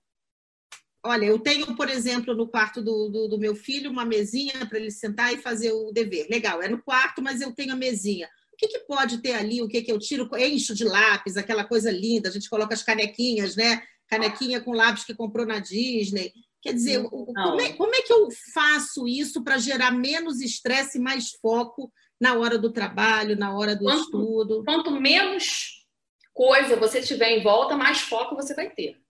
[1.03, 4.79] Olha, eu tenho, por exemplo, no quarto do, do, do meu filho uma mesinha para
[4.79, 6.27] ele sentar e fazer o dever.
[6.29, 8.29] Legal, é no quarto, mas eu tenho a mesinha.
[8.53, 9.63] O que, que pode ter ali?
[9.63, 10.29] O que, que eu tiro?
[10.37, 12.29] Encho de lápis, aquela coisa linda.
[12.29, 13.83] A gente coloca as canequinhas, né?
[14.07, 16.33] Canequinha com lápis que comprou na Disney.
[16.61, 21.01] Quer dizer, como é, como é, que eu faço isso para gerar menos estresse e
[21.01, 21.91] mais foco
[22.21, 24.65] na hora do trabalho, na hora do quanto, estudo.
[24.65, 25.87] Quanto menos
[26.35, 29.01] coisa você tiver em volta, mais foco você vai ter.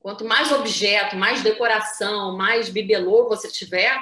[0.00, 4.00] Quanto mais objeto, mais decoração, mais bibelô você tiver,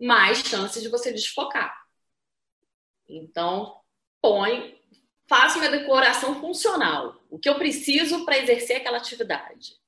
[0.00, 1.72] mais chances de você desfocar.
[3.08, 3.80] Então,
[4.20, 4.78] põe,
[5.28, 7.20] faça uma decoração funcional.
[7.30, 9.80] O que eu preciso para exercer aquela atividade?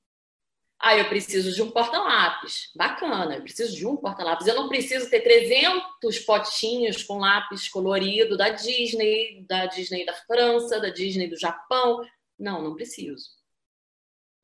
[0.79, 2.71] Ah, eu preciso de um porta-lápis.
[2.77, 4.47] Bacana, eu preciso de um porta-lápis.
[4.47, 10.79] Eu não preciso ter 300 potinhos com lápis colorido da Disney, da Disney da França,
[10.79, 12.03] da Disney do Japão.
[12.39, 13.31] Não, não preciso.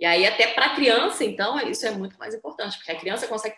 [0.01, 3.29] E aí, até para a criança, então, isso é muito mais importante, porque a criança
[3.29, 3.55] consegue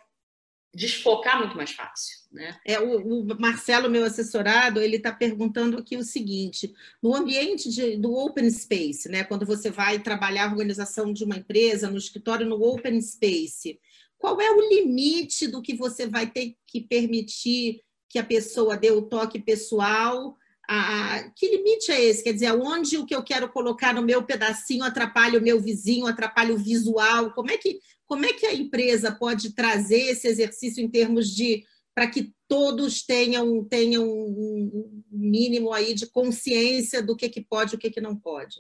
[0.75, 2.17] desfocar muito mais fácil.
[2.33, 2.59] Né?
[2.67, 7.97] É, o, o Marcelo, meu assessorado, ele está perguntando aqui o seguinte: no ambiente de,
[7.97, 12.45] do open space, né, quando você vai trabalhar a organização de uma empresa, no escritório
[12.45, 13.79] no open space,
[14.19, 18.91] qual é o limite do que você vai ter que permitir que a pessoa dê
[18.91, 20.37] o toque pessoal?
[20.69, 22.23] A, que limite é esse?
[22.23, 26.07] Quer dizer, onde o que eu quero colocar no meu pedacinho atrapalha o meu vizinho,
[26.07, 27.33] atrapalha o visual?
[27.33, 31.65] Como é que como é que a empresa pode trazer esse exercício em termos de
[31.95, 37.77] para que todos tenham, tenham um mínimo aí de consciência do que, que pode e
[37.77, 38.57] o que, que não pode?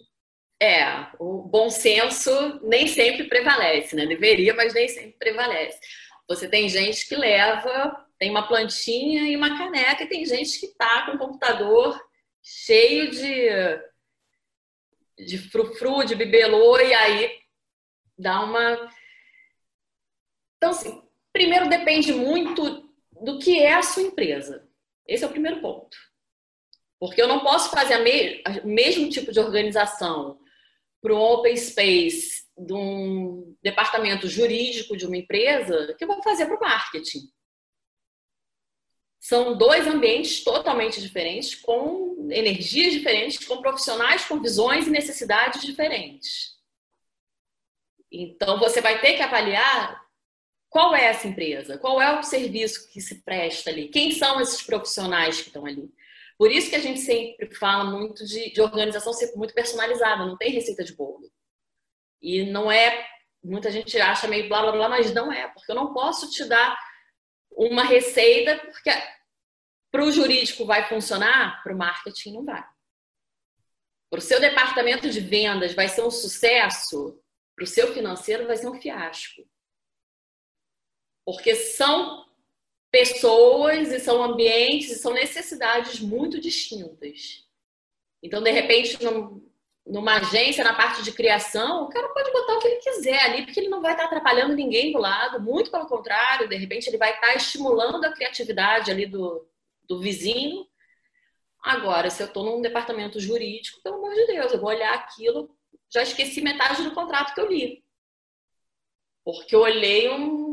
[0.62, 2.30] É, o bom senso
[2.62, 4.06] nem sempre prevalece, né?
[4.06, 5.78] Deveria, mas nem sempre prevalece.
[6.28, 10.68] Você tem gente que leva, tem uma plantinha e uma caneca, e tem gente que
[10.68, 12.00] tá com o computador
[12.40, 13.48] cheio de,
[15.26, 17.40] de frufru, de bibelô, e aí
[18.16, 18.88] dá uma
[20.56, 21.02] então, assim,
[21.32, 24.68] primeiro depende muito do que é a sua empresa.
[25.04, 25.96] Esse é o primeiro ponto.
[27.00, 30.38] Porque eu não posso fazer o mesmo tipo de organização
[31.02, 36.46] para um open space de um departamento jurídico de uma empresa que eu vou fazer
[36.46, 37.32] para o marketing.
[39.22, 46.56] São dois ambientes totalmente diferentes, com energias diferentes, com profissionais com visões e necessidades diferentes.
[48.10, 50.02] Então, você vai ter que avaliar
[50.68, 51.78] qual é essa empresa?
[51.78, 53.86] Qual é o serviço que se presta ali?
[53.86, 55.88] Quem são esses profissionais que estão ali?
[56.36, 60.36] Por isso que a gente sempre fala muito de, de organização ser muito personalizada, não
[60.36, 61.30] tem receita de bolo.
[62.20, 63.06] E não é,
[63.40, 66.44] muita gente acha meio blá blá blá, mas não é, porque eu não posso te
[66.44, 66.76] dar
[67.56, 68.90] uma receita, porque
[69.90, 72.64] para o jurídico vai funcionar, para o marketing não vai.
[74.10, 77.22] Para o seu departamento de vendas vai ser um sucesso,
[77.54, 79.42] para o seu financeiro vai ser um fiasco.
[81.24, 82.26] Porque são
[82.90, 87.48] pessoas e são ambientes e são necessidades muito distintas.
[88.22, 88.98] Então, de repente,
[89.86, 93.44] numa agência, na parte de criação, o cara pode botar o que ele quiser ali,
[93.44, 96.98] porque ele não vai estar atrapalhando ninguém do lado, muito pelo contrário, de repente ele
[96.98, 99.46] vai estar estimulando a criatividade ali do,
[99.88, 100.66] do vizinho.
[101.62, 105.50] Agora, se eu estou num departamento jurídico, pelo amor de Deus, eu vou olhar aquilo,
[105.92, 107.84] já esqueci metade do contrato que eu li.
[109.24, 110.51] Porque eu olhei um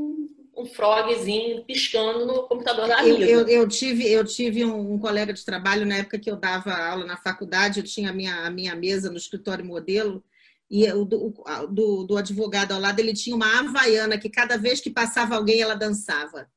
[0.59, 3.07] um frogzinho piscando no computador da.
[3.07, 6.35] Eu, eu, eu tive, eu tive um, um, colega de trabalho na época que eu
[6.35, 10.23] dava aula na faculdade, eu tinha a minha, a minha mesa no escritório modelo,
[10.69, 11.33] e o do,
[11.71, 15.61] do, do advogado ao lado ele tinha uma havaiana que cada vez que passava alguém
[15.61, 16.49] ela dançava.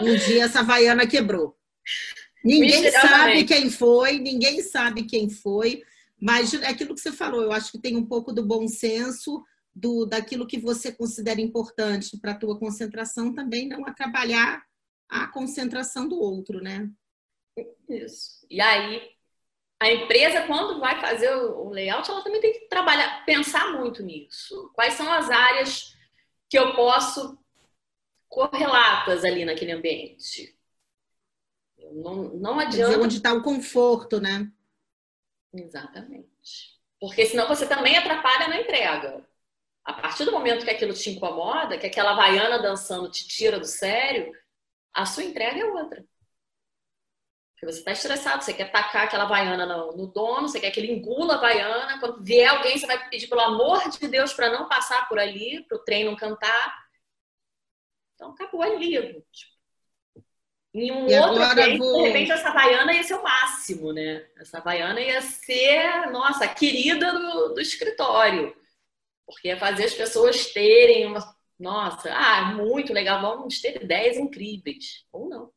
[0.00, 1.56] Um dia essa havaiana quebrou.
[2.44, 5.82] Ninguém sabe quem foi, ninguém sabe quem foi,
[6.20, 9.42] mas é aquilo que você falou, eu acho que tem um pouco do bom senso
[9.74, 14.64] do, daquilo que você considera importante para a tua concentração, também não atrapalhar
[15.08, 16.90] a concentração do outro, né?
[17.88, 18.46] Isso.
[18.50, 19.10] E aí,
[19.80, 24.70] a empresa, quando vai fazer o layout, ela também tem que trabalhar, pensar muito nisso.
[24.74, 25.96] Quais são as áreas
[26.48, 27.38] que eu posso
[28.28, 30.56] correlatas ali naquele ambiente?
[31.92, 32.92] Não, não adianta.
[32.92, 34.50] Dizer onde está o conforto, né?
[35.52, 36.80] Exatamente.
[36.98, 39.26] Porque senão você também atrapalha na entrega.
[39.84, 43.66] A partir do momento que aquilo te incomoda, que aquela vaiana dançando te tira do
[43.66, 44.32] sério,
[44.94, 46.04] a sua entrega é outra.
[47.52, 50.80] Porque você está estressado, você quer tacar aquela vaiana no, no, dono, você quer que
[50.80, 52.00] ele engula a vaiana.
[52.00, 55.64] Quando vier alguém, você vai pedir, pelo amor de Deus, para não passar por ali,
[55.64, 56.76] para o trem não cantar.
[58.14, 59.22] Então, acabou ali.
[59.30, 59.52] Tipo,
[60.74, 62.02] em um e outro ambiente, vou...
[62.02, 64.26] de repente, essa vaiana ia ser o máximo, né?
[64.36, 68.56] Essa vaiana ia ser, nossa, a querida do, do escritório.
[69.26, 71.36] Porque é fazer as pessoas terem uma.
[71.58, 75.04] Nossa, ah, muito legal, vamos ter ideias incríveis.
[75.12, 75.52] Ou não.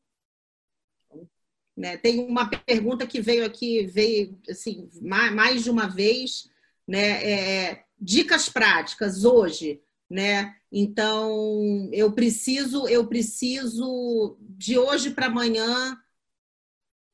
[1.76, 6.50] Né, tem uma pergunta que veio aqui, veio assim, mais de uma vez,
[6.88, 7.24] né?
[7.24, 10.56] É, dicas práticas hoje, né?
[10.72, 15.98] Então, eu preciso, eu preciso de hoje para amanhã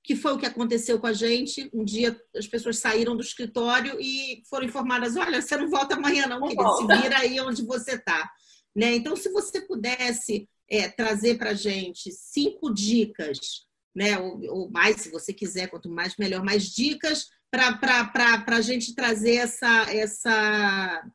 [0.03, 1.69] que foi o que aconteceu com a gente.
[1.73, 6.27] Um dia as pessoas saíram do escritório e foram informadas: olha, você não volta amanhã,
[6.27, 8.29] não, querida, se vira aí onde você está.
[8.75, 8.95] Né?
[8.95, 14.17] Então, se você pudesse é, trazer para a gente cinco dicas, né?
[14.17, 18.09] Ou, ou, mais, se você quiser, quanto mais melhor, mais dicas para
[18.47, 21.11] a gente trazer essa, essa,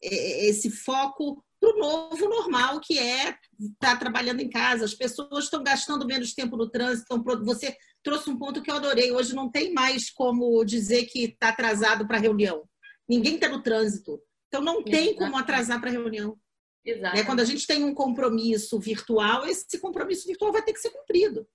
[0.00, 4.86] esse foco para o novo normal, que é estar tá trabalhando em casa.
[4.86, 7.22] As pessoas estão gastando menos tempo no trânsito.
[7.44, 9.10] Você trouxe um ponto que eu adorei.
[9.10, 12.68] Hoje não tem mais como dizer que está atrasado para reunião.
[13.08, 14.22] Ninguém está no trânsito.
[14.46, 16.38] Então não tem como atrasar para reunião.
[16.84, 17.16] Exato.
[17.16, 17.24] Né?
[17.24, 21.48] Quando a gente tem um compromisso virtual, esse compromisso virtual vai ter que ser cumprido.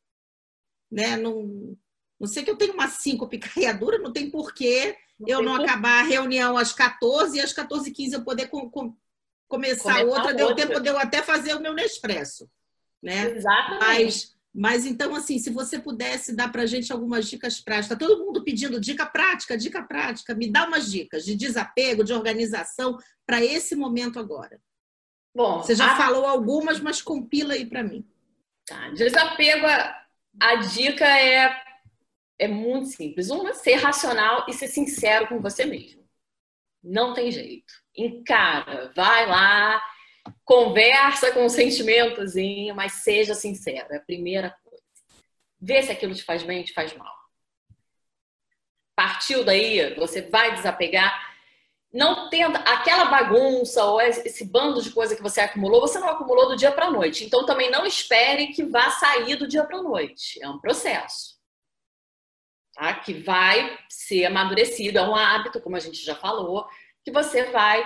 [0.91, 1.15] Né?
[1.15, 1.77] Não,
[2.19, 5.65] não sei que eu tenho uma síncope caiadura, não tem porquê não eu não por...
[5.65, 8.95] acabar a reunião às 14 e às 14h15 eu poder com, com,
[9.47, 12.49] começar, começar outra, outra, deu tempo de eu até fazer o meu Nespresso.
[13.01, 13.29] Né?
[13.29, 13.79] Exatamente.
[13.85, 17.95] Mas, mas então, assim, se você pudesse dar para a gente algumas dicas práticas, tá
[17.95, 22.97] todo mundo pedindo dica prática, dica prática, me dá umas dicas de desapego, de organização
[23.25, 24.59] para esse momento agora.
[25.35, 25.95] Bom, você já a...
[25.95, 28.03] falou algumas, mas compila aí para mim.
[28.65, 28.89] Tá.
[28.89, 30.05] Desapego, a,
[30.39, 31.63] a dica é,
[32.39, 33.29] é muito simples.
[33.29, 36.03] Uma, ser racional e ser sincero com você mesmo.
[36.83, 37.71] Não tem jeito.
[37.95, 39.81] Encara, vai lá,
[40.49, 43.93] conversa com o sentimentozinho, mas seja sincero.
[43.93, 44.83] É a primeira coisa.
[45.61, 47.13] Vê se aquilo te faz bem ou te faz mal.
[48.95, 51.29] Partiu daí, você vai desapegar
[51.91, 56.47] não tenta aquela bagunça ou esse bando de coisa que você acumulou, você não acumulou
[56.47, 57.25] do dia para a noite.
[57.25, 60.39] Então também não espere que vá sair do dia para a noite.
[60.41, 61.39] É um processo.
[62.75, 62.93] Tá?
[62.93, 66.67] Que vai ser amadurecido, é um hábito, como a gente já falou,
[67.03, 67.83] que você vai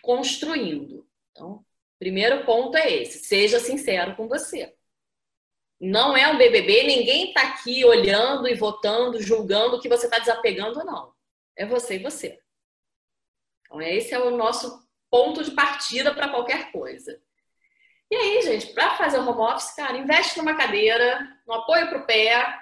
[0.00, 1.06] construindo.
[1.30, 1.62] Então,
[2.02, 4.74] primeiro ponto é esse: seja sincero com você.
[5.80, 10.84] Não é um BBB, ninguém está aqui olhando e votando, julgando que você está desapegando,
[10.84, 11.12] não.
[11.56, 12.40] É você e você.
[13.64, 17.20] Então, esse é o nosso ponto de partida para qualquer coisa.
[18.10, 21.98] E aí, gente, para fazer o home office, cara, investe numa cadeira, no apoio para
[21.98, 22.58] o pé,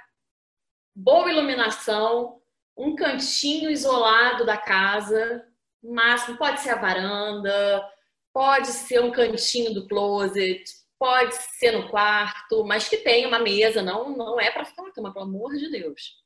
[0.95, 2.41] boa iluminação,
[2.77, 5.47] um cantinho isolado da casa,
[5.83, 7.91] máximo pode ser a varanda,
[8.33, 10.65] pode ser um cantinho do closet,
[10.99, 14.93] pode ser no quarto, mas que tenha uma mesa, não, não é para ficar na
[14.93, 16.21] cama, pelo amor de Deus.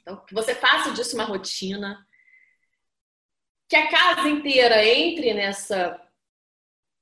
[0.00, 2.04] Então, que você faça disso uma rotina,
[3.68, 6.00] que a casa inteira entre nessa,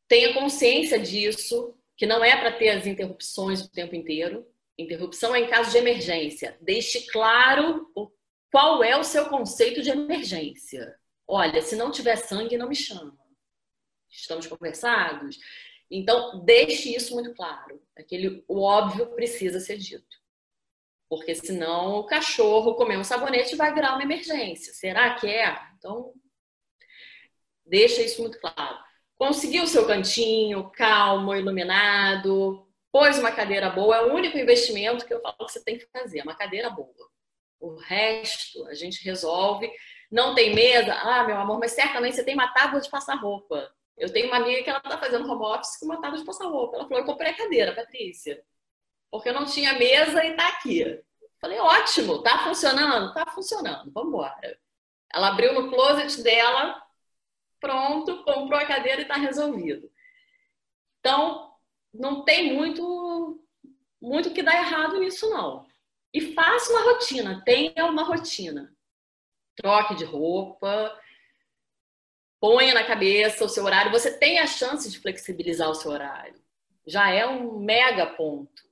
[0.07, 4.47] tenha consciência disso, que não é para ter as interrupções o tempo inteiro.
[4.78, 6.57] Interrupção é em caso de emergência.
[6.61, 7.87] Deixe claro
[8.51, 10.95] qual é o seu conceito de emergência.
[11.26, 13.16] Olha, se não tiver sangue, não me chama.
[14.11, 15.38] Estamos conversados?
[15.90, 17.82] Então, deixe isso muito claro.
[17.96, 20.18] Aquele, o óbvio precisa ser dito.
[21.08, 24.72] Porque senão o cachorro comer um sabonete vai virar uma emergência.
[24.72, 25.58] Será que é?
[25.76, 26.14] Então,
[27.70, 28.78] Deixa isso muito claro.
[29.16, 35.14] Conseguiu o seu cantinho, calmo, iluminado, pôs uma cadeira boa, é o único investimento que
[35.14, 37.08] eu falo que você tem que fazer, é uma cadeira boa.
[37.61, 39.70] O resto a gente resolve.
[40.11, 40.92] Não tem mesa?
[40.94, 43.72] Ah, meu amor, mas certamente você tem uma tábua de passar roupa.
[44.01, 46.46] Eu tenho uma amiga que ela tá fazendo home office com uma tábua de passar
[46.46, 46.76] roupa.
[46.76, 48.42] Ela falou: Eu comprei a cadeira, Patrícia,
[49.11, 51.03] porque eu não tinha mesa e tá aqui.
[51.38, 53.12] Falei: Ótimo, tá funcionando?
[53.12, 54.59] Tá funcionando, vamos embora.
[55.12, 56.82] Ela abriu no closet dela,
[57.61, 59.90] pronto, comprou a cadeira e está resolvido.
[61.01, 61.53] Então,
[61.92, 63.38] não tem muito
[64.01, 65.66] muito que dar errado nisso, não.
[66.12, 68.74] E faça uma rotina, tenha uma rotina.
[69.57, 70.98] Troque de roupa,
[72.41, 73.93] ponha na cabeça o seu horário.
[73.93, 76.41] Você tem a chance de flexibilizar o seu horário.
[76.86, 78.62] Já é um mega ponto.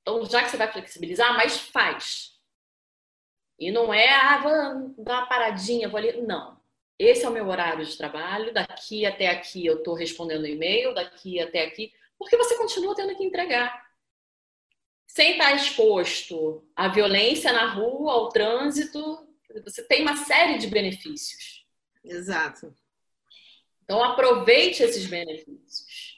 [0.00, 2.38] Então, já que você vai flexibilizar, mas faz.
[3.58, 6.20] E não é, ah, vou dar uma paradinha, vou ali.
[6.22, 6.54] Não
[6.98, 11.40] esse é o meu horário de trabalho, daqui até aqui eu estou respondendo e-mail, daqui
[11.40, 13.84] até aqui, porque você continua tendo que entregar.
[15.06, 19.26] Sem estar exposto à violência na rua, ao trânsito,
[19.64, 21.53] você tem uma série de benefícios.
[22.04, 22.74] Exato.
[23.82, 26.14] Então aproveite esses benefícios.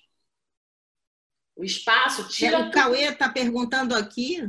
[1.54, 2.60] O espaço tira.
[2.60, 4.42] O Cauê está perguntando aqui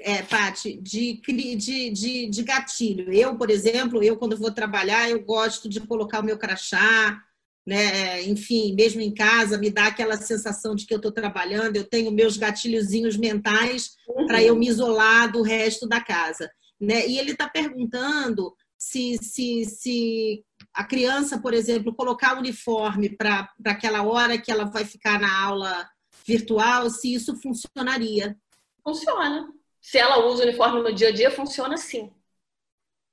[0.00, 3.12] é, Paty, de, de, de, de gatilho.
[3.12, 7.22] Eu, por exemplo, eu quando vou trabalhar, eu gosto de colocar o meu crachá,
[7.64, 8.22] né?
[8.24, 12.10] Enfim, mesmo em casa, me dá aquela sensação de que eu estou trabalhando, eu tenho
[12.10, 14.26] meus gatilhozinhos mentais uhum.
[14.26, 16.50] para eu me isolar do resto da casa.
[16.80, 17.06] Né?
[17.06, 23.48] E ele está perguntando se, se, se a criança, por exemplo, colocar o uniforme para
[23.66, 25.88] aquela hora que ela vai ficar na aula
[26.26, 28.36] virtual, se isso funcionaria
[28.82, 29.48] Funciona.
[29.80, 32.12] Se ela usa o uniforme no dia a dia, funciona sim.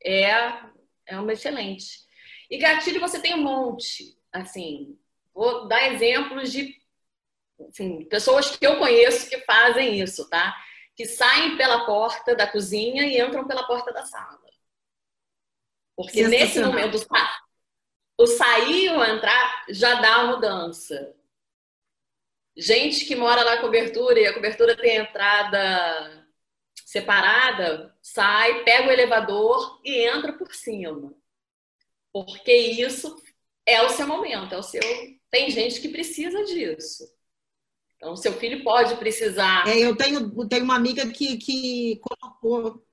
[0.04, 0.32] É,
[1.06, 2.00] é uma excelente.
[2.50, 4.18] E gatilho você tem um monte.
[4.32, 4.98] Assim,
[5.34, 6.76] vou dar exemplos de
[7.70, 10.56] assim, pessoas que eu conheço que fazem isso, tá?
[10.96, 14.49] Que saem pela porta da cozinha e entram pela porta da sala.
[16.00, 16.98] Porque nesse momento,
[18.18, 21.14] o sair e o entrar já dá a mudança.
[22.56, 26.26] Gente que mora na cobertura e a cobertura tem entrada
[26.86, 31.14] separada, sai, pega o elevador e entra por cima.
[32.14, 33.22] Porque isso
[33.66, 34.82] é o seu momento, é o seu.
[35.30, 37.14] Tem gente que precisa disso.
[37.98, 39.68] Então, seu filho pode precisar.
[39.68, 42.88] É, eu tenho, tenho uma amiga que, que colocou.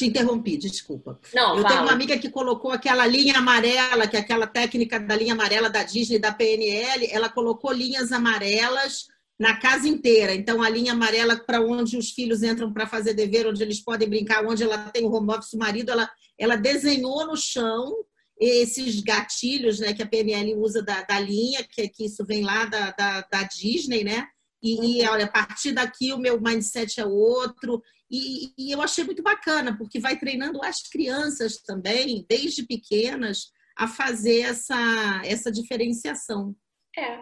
[0.00, 1.20] Te interrompi, desculpa.
[1.34, 1.68] Não, eu fala.
[1.68, 5.68] tenho uma amiga que colocou aquela linha amarela, que é aquela técnica da linha amarela
[5.68, 10.34] da Disney, da PNL, ela colocou linhas amarelas na casa inteira.
[10.34, 14.08] Então, a linha amarela para onde os filhos entram para fazer dever, onde eles podem
[14.08, 17.94] brincar, onde ela tem o home office, o marido, ela, ela desenhou no chão
[18.40, 22.64] esses gatilhos né, que a PNL usa da, da linha, que, que isso vem lá
[22.64, 24.26] da, da, da Disney, né?
[24.62, 27.82] E, e, olha, a partir daqui o meu mindset é outro.
[28.10, 33.86] E, e, eu achei muito bacana, porque vai treinando as crianças também, desde pequenas, a
[33.86, 36.54] fazer essa, essa diferenciação.
[36.98, 37.20] É,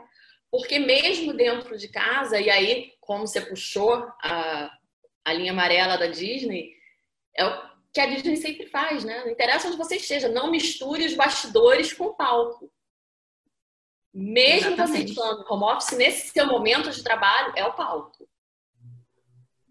[0.51, 4.70] porque mesmo dentro de casa, e aí, como você puxou a,
[5.24, 6.72] a linha amarela da Disney,
[7.36, 9.20] é o que a Disney sempre faz, né?
[9.24, 12.70] Não interessa onde você esteja, não misture os bastidores com o palco.
[14.12, 15.12] Mesmo Exatamente.
[15.12, 18.28] você estando home office, nesse seu momento de trabalho, é o palco.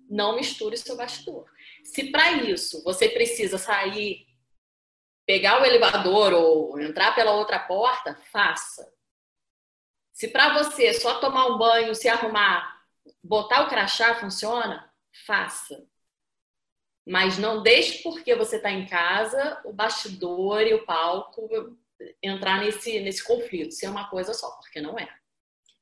[0.10, 1.45] Não misture seu bastidor.
[1.84, 4.26] Se para isso você precisa sair,
[5.26, 8.91] pegar o elevador ou entrar pela outra porta, faça.
[10.14, 12.82] Se para você só tomar um banho, se arrumar,
[13.24, 14.91] botar o crachá funciona,
[15.26, 15.86] faça.
[17.05, 21.78] Mas não deixe porque você está em casa o bastidor e o palco
[22.22, 25.08] entrar nesse, nesse conflito, ser uma coisa só, porque não é.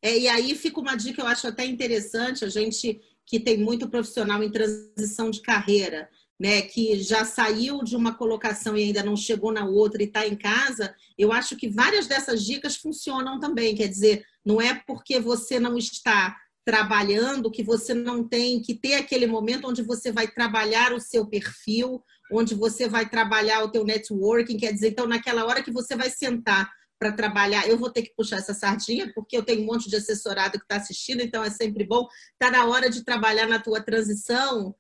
[0.02, 0.18] é.
[0.18, 4.44] E aí fica uma dica, eu acho até interessante, a gente que tem muito profissional
[4.44, 6.10] em transição de carreira,
[6.40, 10.28] né, que já saiu de uma colocação e ainda não chegou na outra e está
[10.28, 13.74] em casa, eu acho que várias dessas dicas funcionam também.
[13.76, 18.96] Quer dizer, não é porque você não está trabalhando que você não tem que ter
[18.96, 23.86] aquele momento onde você vai trabalhar o seu perfil, onde você vai trabalhar o teu
[23.86, 24.58] networking.
[24.58, 28.14] Quer dizer, então, naquela hora que você vai sentar para trabalhar, eu vou ter que
[28.16, 31.50] puxar essa sardinha, porque eu tenho um monte de assessorado que está assistindo, então é
[31.50, 32.08] sempre bom.
[32.34, 34.76] Está na hora de trabalhar na tua transição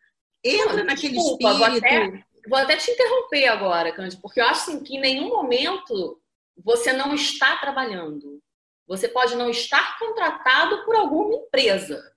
[0.46, 1.58] entra Não, naquele desculpa, espírito.
[1.58, 5.30] Vou até, vou até, te interromper agora, Cândido, porque eu acho assim, que em nenhum
[5.30, 6.22] momento
[6.64, 8.40] você não está trabalhando.
[8.88, 12.14] Você pode não estar contratado por alguma empresa.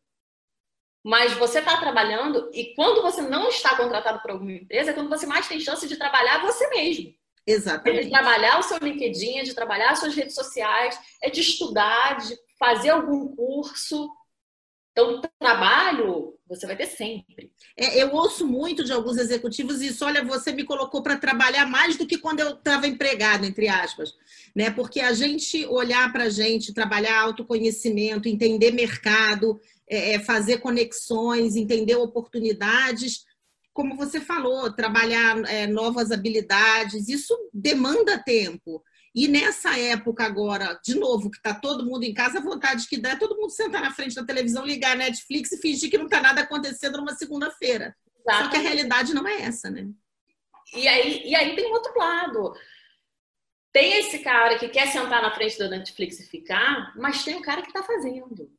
[1.03, 5.09] Mas você está trabalhando e quando você não está contratado por alguma empresa, é quando
[5.09, 7.15] você mais tem chance de trabalhar você mesmo.
[7.51, 8.01] Exatamente.
[8.01, 11.41] É de trabalhar o seu LinkedIn, é de trabalhar as suas redes sociais, é de
[11.41, 14.11] estudar, de fazer algum curso,
[14.99, 17.53] então, trabalho você vai ter sempre.
[17.77, 20.05] É, eu ouço muito de alguns executivos isso.
[20.05, 24.15] Olha, você me colocou para trabalhar mais do que quando eu estava empregado, entre aspas.
[24.57, 24.71] Né?
[24.71, 31.55] Porque a gente olhar para a gente, trabalhar autoconhecimento, entender mercado, é, é, fazer conexões,
[31.55, 33.25] entender oportunidades,
[33.79, 38.83] como você falou, trabalhar é, novas habilidades, isso demanda tempo.
[39.15, 42.99] E nessa época agora, de novo, que está todo mundo em casa, a vontade que
[42.99, 45.97] dá é todo mundo sentar na frente da televisão, ligar a Netflix e fingir que
[45.97, 47.95] não está nada acontecendo numa segunda-feira.
[48.29, 49.89] Só que a realidade não é essa, né?
[50.75, 52.55] E aí, e aí tem outro lado.
[53.73, 57.43] Tem esse cara que quer sentar na frente da Netflix e ficar, mas tem o
[57.43, 58.51] cara que está fazendo.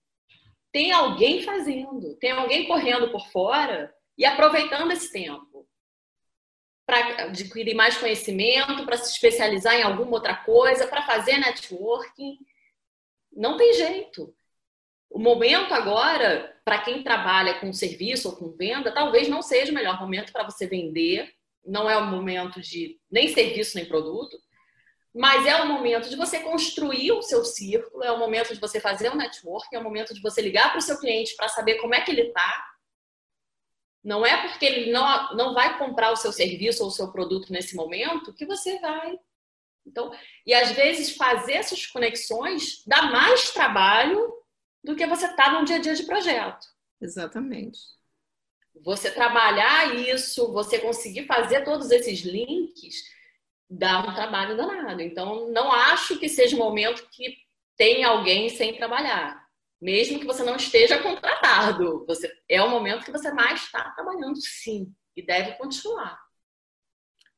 [0.72, 2.16] Tem alguém fazendo.
[2.22, 5.66] Tem alguém correndo por fora e aproveitando esse tempo
[6.86, 12.38] para adquirir mais conhecimento, para se especializar em alguma outra coisa, para fazer networking.
[13.32, 14.36] Não tem jeito.
[15.10, 19.76] O momento agora, para quem trabalha com serviço ou com venda, talvez não seja o
[19.76, 21.32] melhor momento para você vender.
[21.66, 24.36] Não é o momento de nem serviço nem produto,
[25.14, 28.80] mas é o momento de você construir o seu círculo, é o momento de você
[28.80, 31.76] fazer um networking, é o momento de você ligar para o seu cliente para saber
[31.76, 32.66] como é que ele está,
[34.04, 37.52] não é porque ele não, não vai comprar o seu serviço ou o seu produto
[37.52, 39.18] nesse momento que você vai.
[39.86, 40.12] Então,
[40.46, 44.34] e às vezes fazer essas conexões dá mais trabalho
[44.84, 46.68] do que você estar tá no dia a dia de projeto.
[47.02, 47.80] Exatamente.
[48.82, 53.04] Você trabalhar isso, você conseguir fazer todos esses links,
[53.70, 55.02] dá um trabalho danado.
[55.02, 57.38] Então, não acho que seja um momento que
[57.76, 59.39] tem alguém sem trabalhar.
[59.82, 62.06] Mesmo que você não esteja contratado.
[62.08, 66.20] Você, é o momento que você mais está trabalhando, sim, e deve continuar.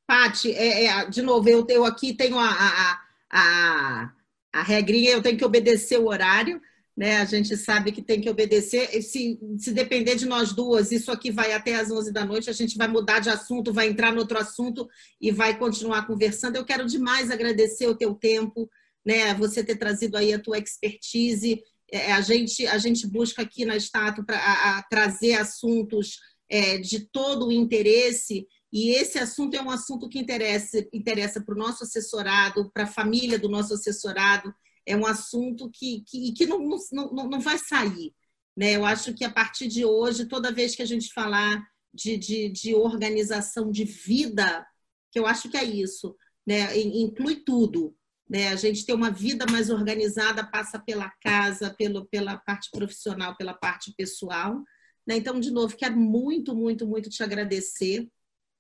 [0.08, 4.14] Pati, é, é, de novo, eu, eu aqui tenho a, a, a,
[4.52, 6.62] a regrinha, eu tenho que obedecer o horário,
[6.96, 7.18] né?
[7.18, 9.02] A gente sabe que tem que obedecer.
[9.02, 12.54] Se, se depender de nós duas, isso aqui vai até às 11 da noite, a
[12.54, 14.88] gente vai mudar de assunto, vai entrar no outro assunto
[15.20, 16.58] e vai continuar conversando.
[16.58, 18.70] Eu quero demais agradecer o teu tempo,
[19.06, 19.34] né?
[19.36, 21.64] Você ter trazido aí a tua expertise.
[21.92, 26.18] É, a, gente, a gente busca aqui na Estátua para trazer assuntos
[26.50, 31.54] é, de todo o interesse e esse assunto é um assunto que interessa interessa para
[31.54, 34.54] o nosso assessorado, para a família do nosso assessorado.
[34.86, 38.14] É um assunto que, que, que não, não, não vai sair.
[38.56, 38.76] Né?
[38.76, 41.62] Eu acho que a partir de hoje, toda vez que a gente falar
[41.94, 44.66] de, de, de organização de vida,
[45.12, 46.16] que eu acho que é isso,
[46.48, 46.78] né?
[46.78, 47.96] inclui tudo.
[48.32, 48.48] Né?
[48.48, 53.54] A gente ter uma vida mais organizada passa pela casa, pelo, pela parte profissional, pela
[53.54, 54.64] parte pessoal.
[55.06, 55.18] Né?
[55.18, 58.08] Então, de novo, quero muito, muito, muito te agradecer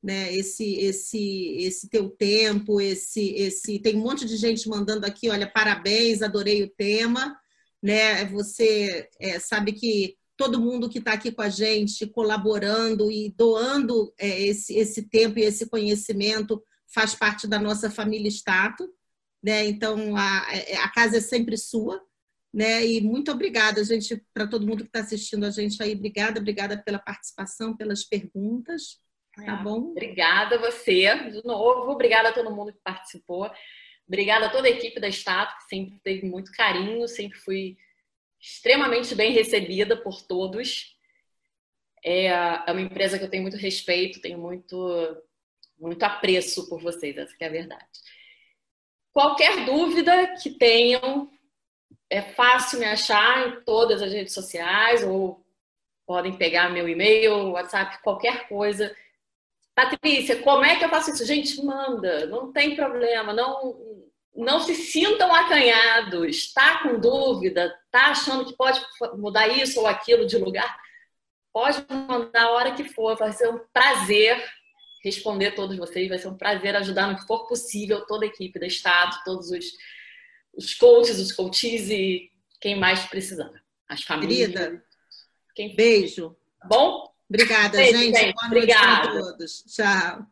[0.03, 5.29] né, esse esse esse teu tempo, esse esse tem um monte de gente mandando aqui,
[5.29, 7.37] olha, parabéns, adorei o tema,
[7.81, 8.25] né?
[8.25, 14.11] Você é, sabe que todo mundo que está aqui com a gente, colaborando e doando
[14.17, 16.61] é, esse esse tempo e esse conhecimento
[16.93, 18.89] faz parte da nossa família Stato,
[19.43, 19.65] né?
[19.65, 20.47] Então a,
[20.83, 22.01] a casa é sempre sua,
[22.53, 22.85] né?
[22.85, 26.81] E muito obrigada, gente, para todo mundo que está assistindo a gente aí, obrigada, obrigada
[26.81, 28.99] pela participação, pelas perguntas.
[29.35, 29.63] Tá é.
[29.63, 29.91] bom?
[29.91, 31.91] Obrigada a você, de novo.
[31.91, 33.49] Obrigada a todo mundo que participou.
[34.05, 37.77] Obrigada a toda a equipe da Stato, que sempre teve muito carinho, sempre fui
[38.39, 40.97] extremamente bem recebida por todos.
[42.03, 45.23] É, é uma empresa que eu tenho muito respeito, tenho muito,
[45.79, 47.85] muito apreço por vocês, essa é a verdade.
[49.13, 51.29] Qualquer dúvida que tenham,
[52.09, 55.43] é fácil me achar em todas as redes sociais ou
[56.05, 58.93] podem pegar meu e-mail, WhatsApp, qualquer coisa.
[59.73, 61.25] Patrícia, como é que eu faço isso?
[61.25, 63.75] Gente, manda, não tem problema, não,
[64.35, 68.81] não se sintam acanhados, está com dúvida, está achando que pode
[69.17, 70.77] mudar isso ou aquilo de lugar,
[71.53, 74.43] pode mandar a hora que for, vai ser um prazer
[75.03, 78.59] responder todos vocês, vai ser um prazer ajudar no que for possível toda a equipe
[78.59, 79.65] da Estado, todos os,
[80.53, 83.51] os coaches, os coaches e quem mais precisar,
[83.87, 84.51] as famílias.
[84.51, 84.83] Querida,
[85.55, 85.75] quem...
[85.75, 86.35] beijo.
[86.67, 87.11] Bom?
[87.27, 88.17] Obrigada, Beijo, gente.
[88.17, 88.33] gente.
[88.33, 89.09] Boa noite Obrigada.
[89.09, 89.63] a todos.
[89.63, 90.27] Tchau.